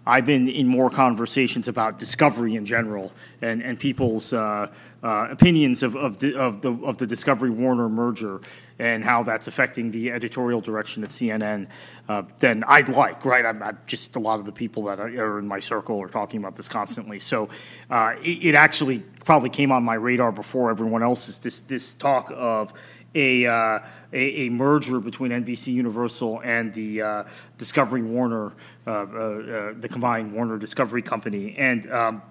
[0.04, 4.66] I've been in more conversations about discovery in general and, and people's uh,
[5.02, 8.40] uh, opinions of, of, the, of, the, of the Discovery Warner merger
[8.80, 11.68] and how that's affecting the editorial direction at CNN
[12.08, 13.46] uh, than I'd like, right?
[13.46, 16.40] I'm, I'm, just a lot of the people that are in my circle are talking
[16.40, 17.20] about this constantly.
[17.20, 17.48] So
[17.88, 22.32] uh, it, it, actually probably came on my radar before everyone else's, this, this talk
[22.34, 22.72] of
[23.14, 23.78] a, uh,
[24.12, 27.24] a, a, merger between NBC Universal and the uh,
[27.58, 28.52] Discovery Warner,
[28.86, 32.22] uh, uh, uh, the combined Warner Discovery Company, and um,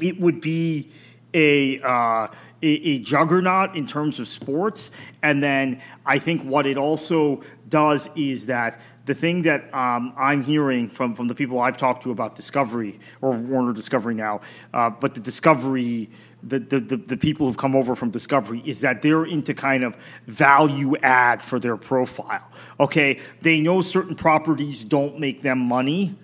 [0.00, 0.90] it would be
[1.34, 2.28] a, uh,
[2.62, 4.90] a, a juggernaut in terms of sports.
[5.22, 10.42] And then I think what it also does is that the thing that um, I'm
[10.42, 14.42] hearing from, from the people I've talked to about Discovery or Warner Discovery now,
[14.72, 16.10] but the Discovery,
[16.42, 19.82] the, the, the, the, people who've come over from Discovery is that they're into kind
[19.82, 22.48] of value add for their profile.
[22.78, 26.16] Okay, they know certain properties don't make them money.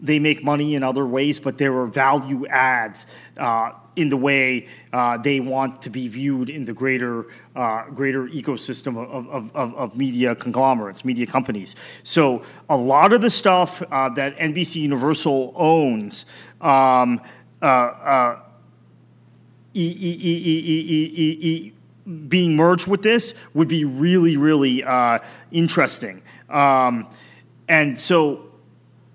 [0.00, 3.04] They make money in other ways, but there are value adds
[3.36, 8.28] uh, in the way uh, they want to be viewed in the greater uh, greater
[8.28, 11.76] ecosystem of, of, of, of, media conglomerates, media companies.
[12.02, 16.24] So a lot of the stuff uh, that NBC Universal owns.
[16.62, 17.20] Um,
[17.62, 18.40] uh, uh,
[22.28, 25.18] being merged with this would be really, really uh,
[25.52, 26.22] interesting.
[26.48, 27.06] Um,
[27.68, 28.46] and so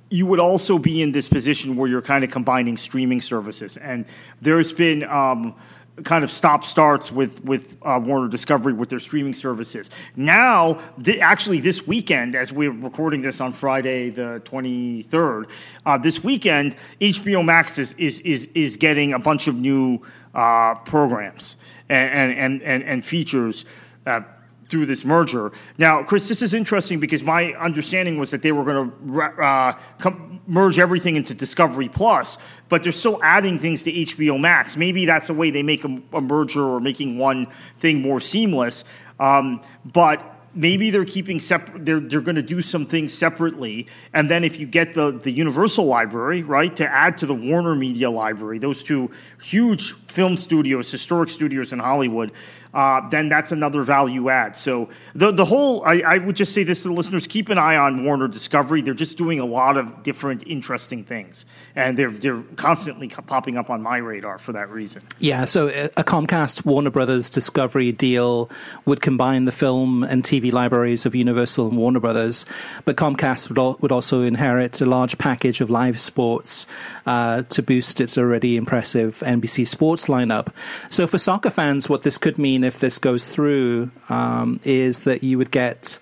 [0.09, 3.75] you would also be in this position where you're kind of combining streaming services.
[3.75, 4.05] And
[4.41, 5.55] there's been um,
[6.03, 9.89] kind of stop starts with with uh, Warner Discovery with their streaming services.
[10.15, 15.49] Now, th- actually, this weekend, as we're recording this on Friday the 23rd,
[15.85, 20.01] uh, this weekend HBO Max is is is, is getting a bunch of new
[20.35, 21.57] uh, programs
[21.89, 23.65] and and and and features.
[24.05, 24.21] Uh,
[24.67, 25.51] through this merger.
[25.77, 29.77] Now, Chris, this is interesting because my understanding was that they were going to uh,
[29.99, 34.75] com- merge everything into Discovery Plus, but they're still adding things to HBO Max.
[34.75, 37.47] Maybe that's a way they make a, a merger or making one
[37.79, 38.83] thing more seamless.
[39.19, 44.31] Um, but maybe they're keeping separate they're, they're going to do some things separately and
[44.31, 48.09] then if you get the, the universal library right to add to the warner media
[48.09, 49.11] library those two
[49.41, 52.31] huge film studios historic studios in hollywood
[52.75, 54.53] uh, then that's another value add.
[54.53, 57.57] So the the whole, I, I, would just say this to the listeners: keep an
[57.57, 58.81] eye on Warner Discovery.
[58.81, 63.69] They're just doing a lot of different, interesting things, and they're they're constantly popping up
[63.69, 65.03] on my radar for that reason.
[65.19, 65.45] Yeah.
[65.45, 68.49] So uh, a Comcast Warner Brothers Discovery deal
[68.83, 72.45] would combine the film and TV libraries of Universal and Warner Brothers,
[72.83, 76.67] but Comcast would al- would also inherit a large package of live sports
[77.05, 80.53] uh, to boost its already impressive NBC Sports lineup.
[80.89, 85.23] So for soccer fans, what this could mean if this goes through um, is that
[85.23, 85.99] you would get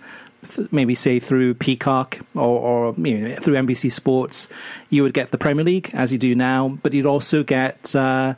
[0.71, 4.47] maybe say through Peacock or, or you know, through NBC Sports,
[4.89, 8.35] you would get the Premier League as you do now, but you'd also get uh,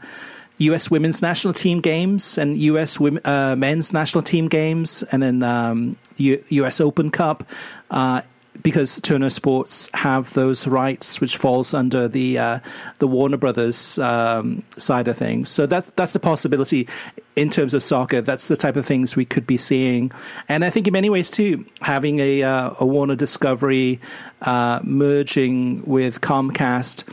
[0.60, 0.90] U.S.
[0.90, 3.00] Women's National Team games and U.S.
[3.00, 6.80] Women, uh, Men's National Team games, and then um, U- U.S.
[6.80, 7.44] Open Cup.
[7.92, 8.22] Uh,
[8.66, 12.60] because Turner Sports have those rights, which falls under the uh,
[12.98, 15.50] the Warner Brothers um, side of things.
[15.50, 16.88] So that's that's a possibility
[17.36, 18.22] in terms of soccer.
[18.22, 20.12] That's the type of things we could be seeing,
[20.50, 24.02] and I think in many ways too, having a uh, a Warner Discovery
[24.42, 27.04] uh, merging with Comcast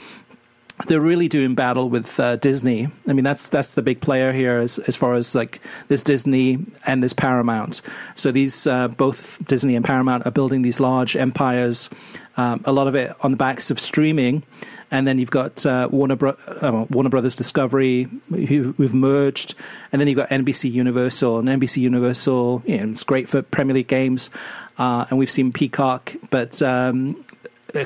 [0.86, 2.88] they're really doing battle with uh, Disney.
[3.06, 6.64] I mean, that's that's the big player here as as far as like this Disney
[6.86, 7.82] and this Paramount.
[8.14, 11.90] So these uh, both Disney and Paramount are building these large empires.
[12.36, 14.42] Um, a lot of it on the backs of streaming,
[14.90, 19.54] and then you've got uh, Warner Bro- uh, Warner Brothers Discovery who, have merged,
[19.92, 22.62] and then you've got NBC Universal and NBC Universal.
[22.64, 24.30] You know, it's great for Premier League games,
[24.78, 27.22] uh, and we've seen Peacock, but um,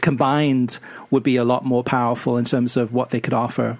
[0.00, 0.78] combined
[1.10, 3.78] would be a lot more powerful in terms of what they could offer.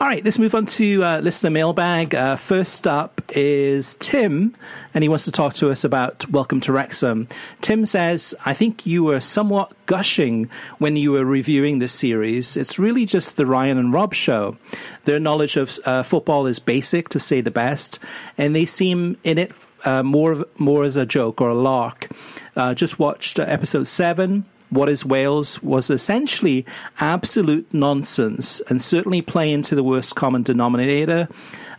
[0.00, 2.14] All right, let's move on to uh, listener mailbag.
[2.14, 4.54] Uh, first up is Tim,
[4.94, 7.26] and he wants to talk to us about Welcome to Wrexham.
[7.62, 12.56] Tim says, I think you were somewhat gushing when you were reviewing this series.
[12.56, 14.56] It's really just the Ryan and Rob show.
[15.04, 17.98] Their knowledge of uh, football is basic, to say the best,
[18.36, 19.52] and they seem in it
[19.84, 22.08] uh, more, of, more as a joke or a lark.
[22.56, 24.44] Uh, just watched episode seven.
[24.70, 26.66] What is Wales was essentially
[27.00, 31.28] absolute nonsense and certainly play into the worst common denominator.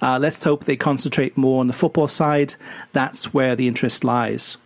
[0.01, 2.55] Uh, let's hope they concentrate more on the football side.
[2.93, 4.57] That's where the interest lies.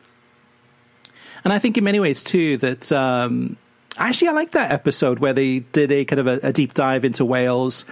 [1.44, 3.58] And I think in many ways too that um,
[3.98, 7.04] actually I like that episode where they did a kind of a, a deep dive
[7.04, 7.86] into Wales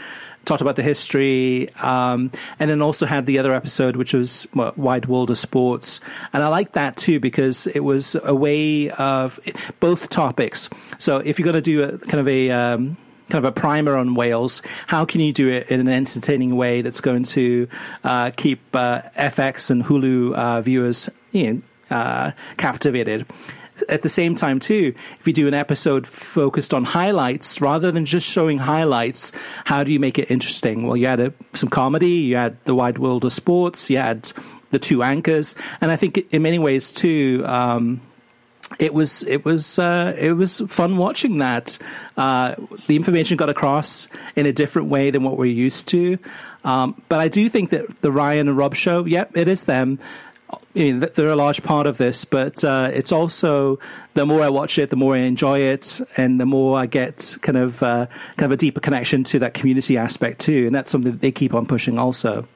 [0.45, 5.05] talked about the history, um, and then also had the other episode, which was Wide
[5.05, 5.99] World of Sports.
[6.33, 9.39] And I liked that too because it was a way of
[9.79, 10.69] both topics.
[10.97, 12.97] So if you're going to do a kind of a um,
[13.31, 14.61] kind of a primer on Wales.
[14.87, 17.67] How can you do it in an entertaining way that's going to
[18.03, 23.25] uh, keep uh, FX and Hulu uh, viewers you know, uh, captivated?
[23.89, 28.05] At the same time too if you do an episode focused on highlights rather than
[28.05, 29.32] just showing highlights
[29.65, 32.75] how do you make it interesting well you had a, some comedy you had the
[32.75, 34.32] wide world of sports you had
[34.71, 38.01] the two anchors and i think in many ways too um,
[38.79, 41.77] it was it was uh, it was fun watching that.
[42.17, 42.55] Uh,
[42.88, 46.17] the information got across in a different way than what we're used to.
[46.63, 49.99] Um, but I do think that the Ryan and Rob show, yep, it is them.
[50.52, 53.80] I mean, they're a large part of this, but uh, it's also
[54.14, 57.38] the more I watch it, the more I enjoy it, and the more I get
[57.41, 60.91] kind of uh, kind of a deeper connection to that community aspect too, and that's
[60.91, 62.47] something that they keep on pushing also.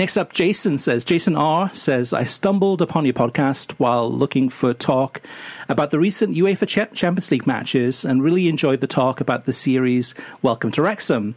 [0.00, 4.72] Next up, Jason says, Jason R says, I stumbled upon your podcast while looking for
[4.72, 5.20] talk
[5.68, 10.14] about the recent UEFA Champions League matches and really enjoyed the talk about the series
[10.40, 11.34] Welcome to Wrexham.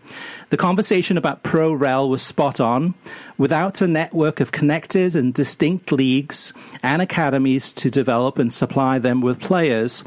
[0.50, 2.94] The conversation about Pro Rel was spot on.
[3.38, 9.20] Without a network of connected and distinct leagues and academies to develop and supply them
[9.20, 10.06] with players,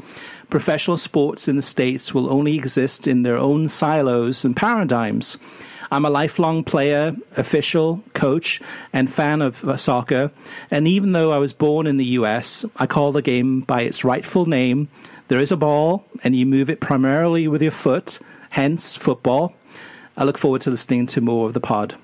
[0.49, 5.37] professional sports in the States will only exist in their own silos and paradigms.
[5.91, 8.61] I'm a lifelong player, official, coach,
[8.93, 10.31] and fan of uh, soccer.
[10.69, 14.03] And even though I was born in the US, I call the game by its
[14.03, 14.89] rightful name.
[15.27, 18.19] There is a ball, and you move it primarily with your foot,
[18.49, 19.53] hence football.
[20.15, 21.95] I look forward to listening to more of the pod.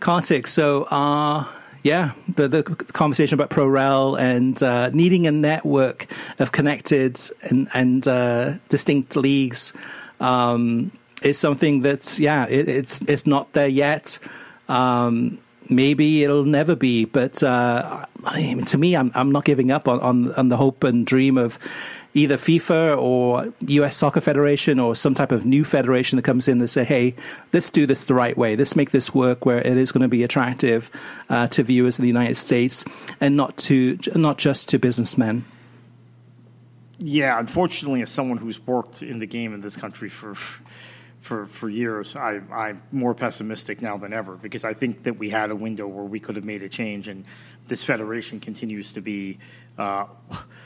[0.00, 1.46] Kartik, so uh,
[1.82, 6.06] yeah, the, the conversation about ProRel and uh, needing a network
[6.38, 9.72] of connected and, and uh, distinct leagues.
[10.18, 10.92] Um,
[11.24, 14.18] is something that's yeah, it, it's it's not there yet.
[14.68, 19.70] Um, maybe it'll never be, but uh, I mean, to me, I'm I'm not giving
[19.70, 21.58] up on, on, on the hope and dream of
[22.14, 26.60] either FIFA or US Soccer Federation or some type of new federation that comes in
[26.60, 27.14] and say, hey,
[27.52, 28.56] let's do this the right way.
[28.56, 30.90] Let's make this work where it is going to be attractive
[31.28, 32.84] uh, to viewers in the United States
[33.20, 35.44] and not to not just to businessmen.
[36.98, 40.36] Yeah, unfortunately, as someone who's worked in the game in this country for
[41.24, 45.30] for, for years, I, I'm more pessimistic now than ever because I think that we
[45.30, 47.24] had a window where we could have made a change, and
[47.66, 49.38] this federation continues to be
[49.78, 50.04] uh,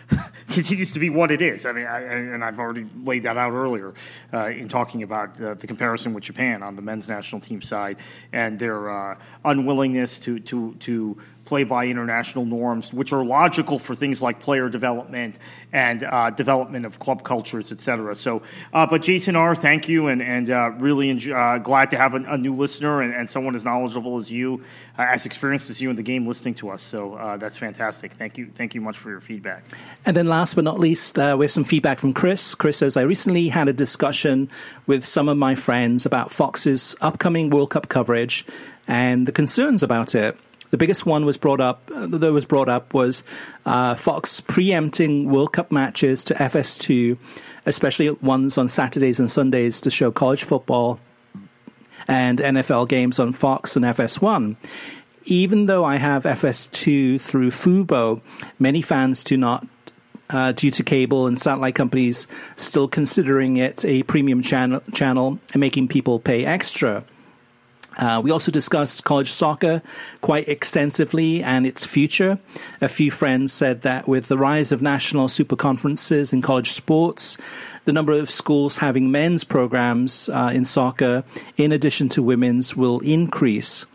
[0.50, 1.64] continues to be what it is.
[1.64, 3.94] I mean, I, and I've already laid that out earlier
[4.34, 7.98] uh, in talking about uh, the comparison with Japan on the men's national team side
[8.32, 11.18] and their uh, unwillingness to to to
[11.48, 15.36] play by international norms, which are logical for things like player development
[15.72, 18.14] and uh, development of club cultures, et cetera.
[18.14, 18.42] So,
[18.74, 22.12] uh, but Jason R, thank you, and and uh, really enjoy, uh, glad to have
[22.12, 24.62] a, a new listener and, and, someone as knowledgeable as you,
[24.98, 26.82] uh, as experienced as you in the game, listening to us.
[26.82, 28.12] So uh, that's fantastic.
[28.12, 29.64] Thank you, thank you much for your feedback.
[30.04, 32.54] And then, last but not least, we have some feedback from Chris.
[32.54, 34.50] Chris says, I recently had a discussion
[34.86, 38.44] with some of my friends about Fox's upcoming World Cup coverage
[38.86, 40.36] and the concerns about it.
[40.70, 43.22] The biggest one was brought up uh, that was brought up was
[43.64, 47.16] uh, Fox preempting World Cup matches to FS2,
[47.66, 51.00] especially ones on Saturdays and Sundays to show college football
[52.06, 54.56] and NFL games on Fox and FS1.
[55.24, 58.22] Even though I have FS2 through Fubo,
[58.58, 59.66] many fans do not
[60.30, 65.60] uh, due to cable and satellite companies still considering it a premium channel, channel and
[65.60, 67.04] making people pay extra.
[67.98, 69.82] Uh, we also discussed college soccer
[70.20, 72.38] quite extensively and its future.
[72.80, 77.36] A few friends said that with the rise of national super conferences in college sports,
[77.84, 81.24] the number of schools having men's programs uh, in soccer,
[81.56, 83.86] in addition to women's, will increase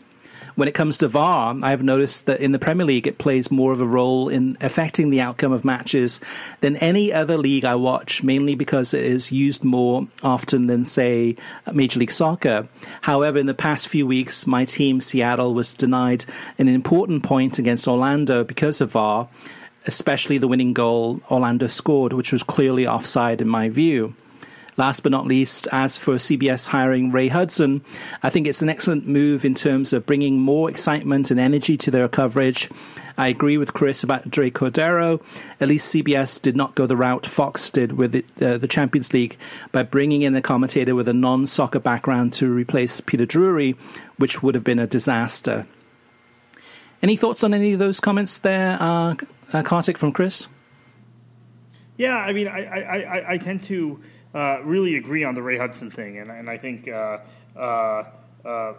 [0.56, 3.72] when it comes to VAR, I've noticed that in the Premier League, it plays more
[3.72, 6.20] of a role in affecting the outcome of matches
[6.62, 11.36] than any other league I watch, mainly because it is used more often than, say,
[11.72, 12.68] Major League Soccer.
[13.02, 16.26] However, in the past few weeks, my team, Seattle, was denied
[16.58, 19.28] an important point against Orlando because of VAR,
[19.86, 24.16] especially the winning goal Orlando scored, which was clearly offside in my view.
[24.76, 27.84] Last but not least, as for CBS hiring Ray Hudson,
[28.24, 31.92] I think it's an excellent move in terms of bringing more excitement and energy to
[31.92, 32.70] their coverage.
[33.18, 35.22] I agree with Chris about Dre Cordero.
[35.60, 39.14] At least CBS did not go the route Fox did with it, uh, the Champions
[39.14, 39.38] League
[39.72, 43.76] by bringing in a commentator with a non soccer background to replace Peter Drury,
[44.18, 45.68] which would have been a disaster.
[47.04, 49.16] Any thoughts on any of those comments there, uh,
[49.52, 50.48] uh, Kartik, from Chris?
[51.98, 54.02] Yeah, I mean, I, I, I, I tend to
[54.34, 57.20] uh, really agree on the Ray Hudson thing, and, and I think uh,
[57.56, 58.04] uh,
[58.46, 58.74] uh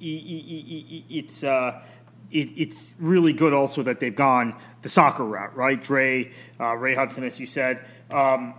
[0.00, 1.82] it's uh,
[2.30, 5.82] it, it's really good also that they've gone the soccer route, right?
[5.82, 7.84] Dre, uh, Ray Hudson, as you said.
[8.10, 8.54] Um,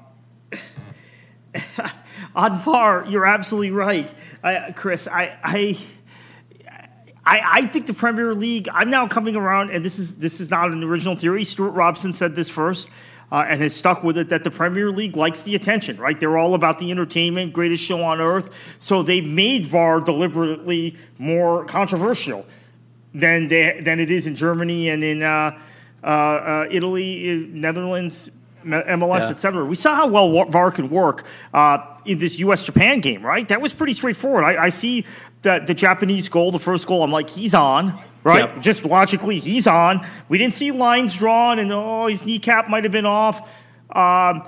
[2.35, 5.07] on VAR, you're absolutely right, I, Chris.
[5.07, 5.79] I, I
[7.23, 8.67] I, I, think the Premier League.
[8.73, 11.45] I'm now coming around, and this is this is not an original theory.
[11.45, 12.87] Stewart Robson said this first
[13.31, 16.19] uh, and has stuck with it that the Premier League likes the attention, right?
[16.19, 18.49] They're all about the entertainment, greatest show on earth.
[18.79, 22.45] So they've made VAR deliberately more controversial
[23.13, 25.59] than they, than it is in Germany and in uh,
[26.03, 28.29] uh, uh Italy, Netherlands,
[28.65, 29.29] MLS, yeah.
[29.29, 29.65] etc.
[29.65, 32.61] We saw how well VAR can work uh, in this U.S.
[32.63, 33.47] Japan game, right?
[33.47, 34.43] That was pretty straightforward.
[34.43, 35.05] I, I see
[35.41, 37.03] the, the Japanese goal, the first goal.
[37.03, 38.49] I'm like, he's on right?
[38.49, 38.61] Yep.
[38.61, 40.07] Just logically, he's on.
[40.29, 43.49] We didn't see lines drawn, and oh, his kneecap might have been off.
[43.95, 44.43] Um,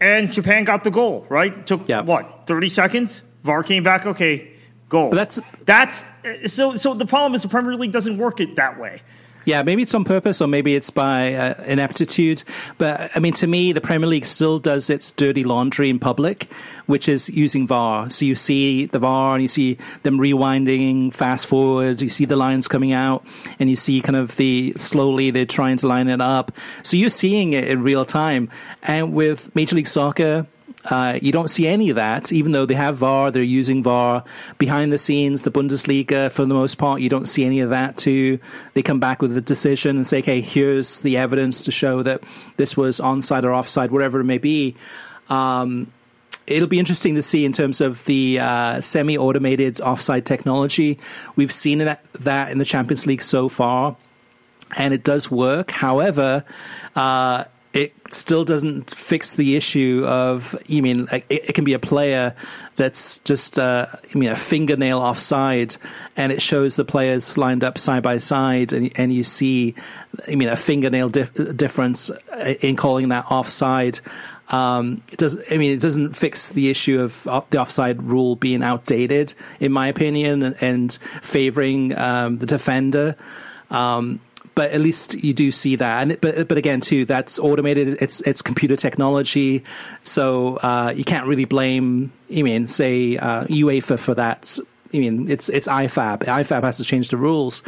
[0.00, 1.66] and Japan got the goal, right?
[1.66, 2.04] Took yep.
[2.04, 3.22] what thirty seconds.
[3.42, 4.06] VAR came back.
[4.06, 4.52] Okay,
[4.88, 5.10] goal.
[5.10, 6.76] But that's that's so.
[6.76, 9.02] So the problem is the Premier League doesn't work it that way.
[9.48, 12.42] Yeah, maybe it's on purpose or maybe it's by uh, ineptitude.
[12.76, 16.52] But I mean, to me, the Premier League still does its dirty laundry in public,
[16.84, 18.10] which is using VAR.
[18.10, 22.36] So you see the VAR and you see them rewinding, fast forward, you see the
[22.36, 23.24] lines coming out,
[23.58, 26.52] and you see kind of the slowly they're trying to line it up.
[26.82, 28.50] So you're seeing it in real time.
[28.82, 30.46] And with Major League Soccer,
[30.88, 34.24] uh, you don't see any of that, even though they have VAR, they're using VAR
[34.56, 35.42] behind the scenes.
[35.42, 38.38] The Bundesliga, for the most part, you don't see any of that too.
[38.72, 42.22] They come back with a decision and say, okay, here's the evidence to show that
[42.56, 44.76] this was onside or offside, whatever it may be.
[45.28, 45.92] Um,
[46.46, 50.98] it'll be interesting to see in terms of the uh, semi-automated offside technology.
[51.36, 53.96] We've seen that, that in the Champions League so far,
[54.78, 55.70] and it does work.
[55.70, 56.44] However,
[56.96, 61.78] uh, it still doesn't fix the issue of you mean it, it, can be a
[61.78, 62.34] player
[62.76, 65.76] that's just uh, I mean a fingernail offside,
[66.16, 69.74] and it shows the players lined up side by side, and and you see
[70.26, 72.10] I mean a fingernail dif- difference
[72.60, 74.00] in calling that offside.
[74.48, 75.36] Um, it does.
[75.52, 79.88] I mean, it doesn't fix the issue of the offside rule being outdated, in my
[79.88, 83.16] opinion, and, and favoring um, the defender.
[83.70, 84.20] Um,
[84.58, 86.02] but at least you do see that.
[86.02, 87.96] And but but again, too, that's automated.
[88.02, 89.62] It's it's computer technology,
[90.02, 92.10] so uh, you can't really blame.
[92.36, 94.58] I mean, say uh, UEFA for that.
[94.92, 96.24] I mean, it's it's IFAB.
[96.24, 97.62] IFAB has to change the rules.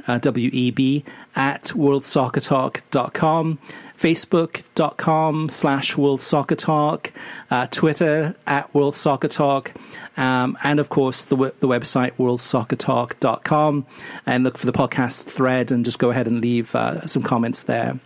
[0.06, 1.04] uh, W-E-B,
[1.36, 3.58] at worldsoccertalk.com,
[4.00, 7.12] facebook.com slash World Soccer Talk,
[7.50, 9.72] uh, Twitter at World Soccer Talk,
[10.16, 13.86] um, and of course the, the website worldsoccertalk.com.
[14.24, 17.64] And look for the podcast thread and just go ahead and leave uh, some comments
[17.64, 18.00] there.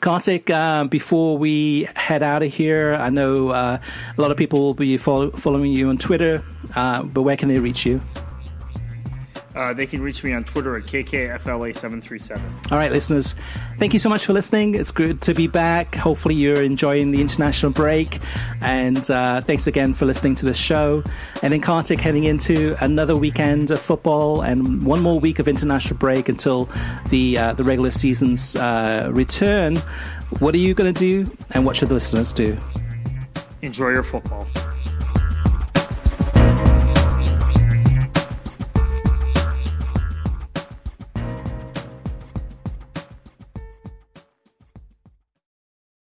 [0.00, 3.78] Kartik, uh, before we head out of here, I know uh,
[4.16, 6.42] a lot of people will be follow- following you on Twitter,
[6.74, 8.00] uh, but where can they reach you?
[9.54, 12.70] Uh, they can reach me on Twitter at KKFLA737.
[12.70, 13.34] All right, listeners,
[13.78, 14.76] thank you so much for listening.
[14.76, 15.96] It's good to be back.
[15.96, 18.20] Hopefully, you're enjoying the international break.
[18.60, 21.02] And uh, thanks again for listening to the show.
[21.42, 25.98] And then Kartik heading into another weekend of football and one more week of international
[25.98, 26.68] break until
[27.08, 29.76] the, uh, the regular season's uh, return.
[30.38, 31.30] What are you going to do?
[31.50, 32.56] And what should the listeners do?
[33.62, 34.46] Enjoy your football.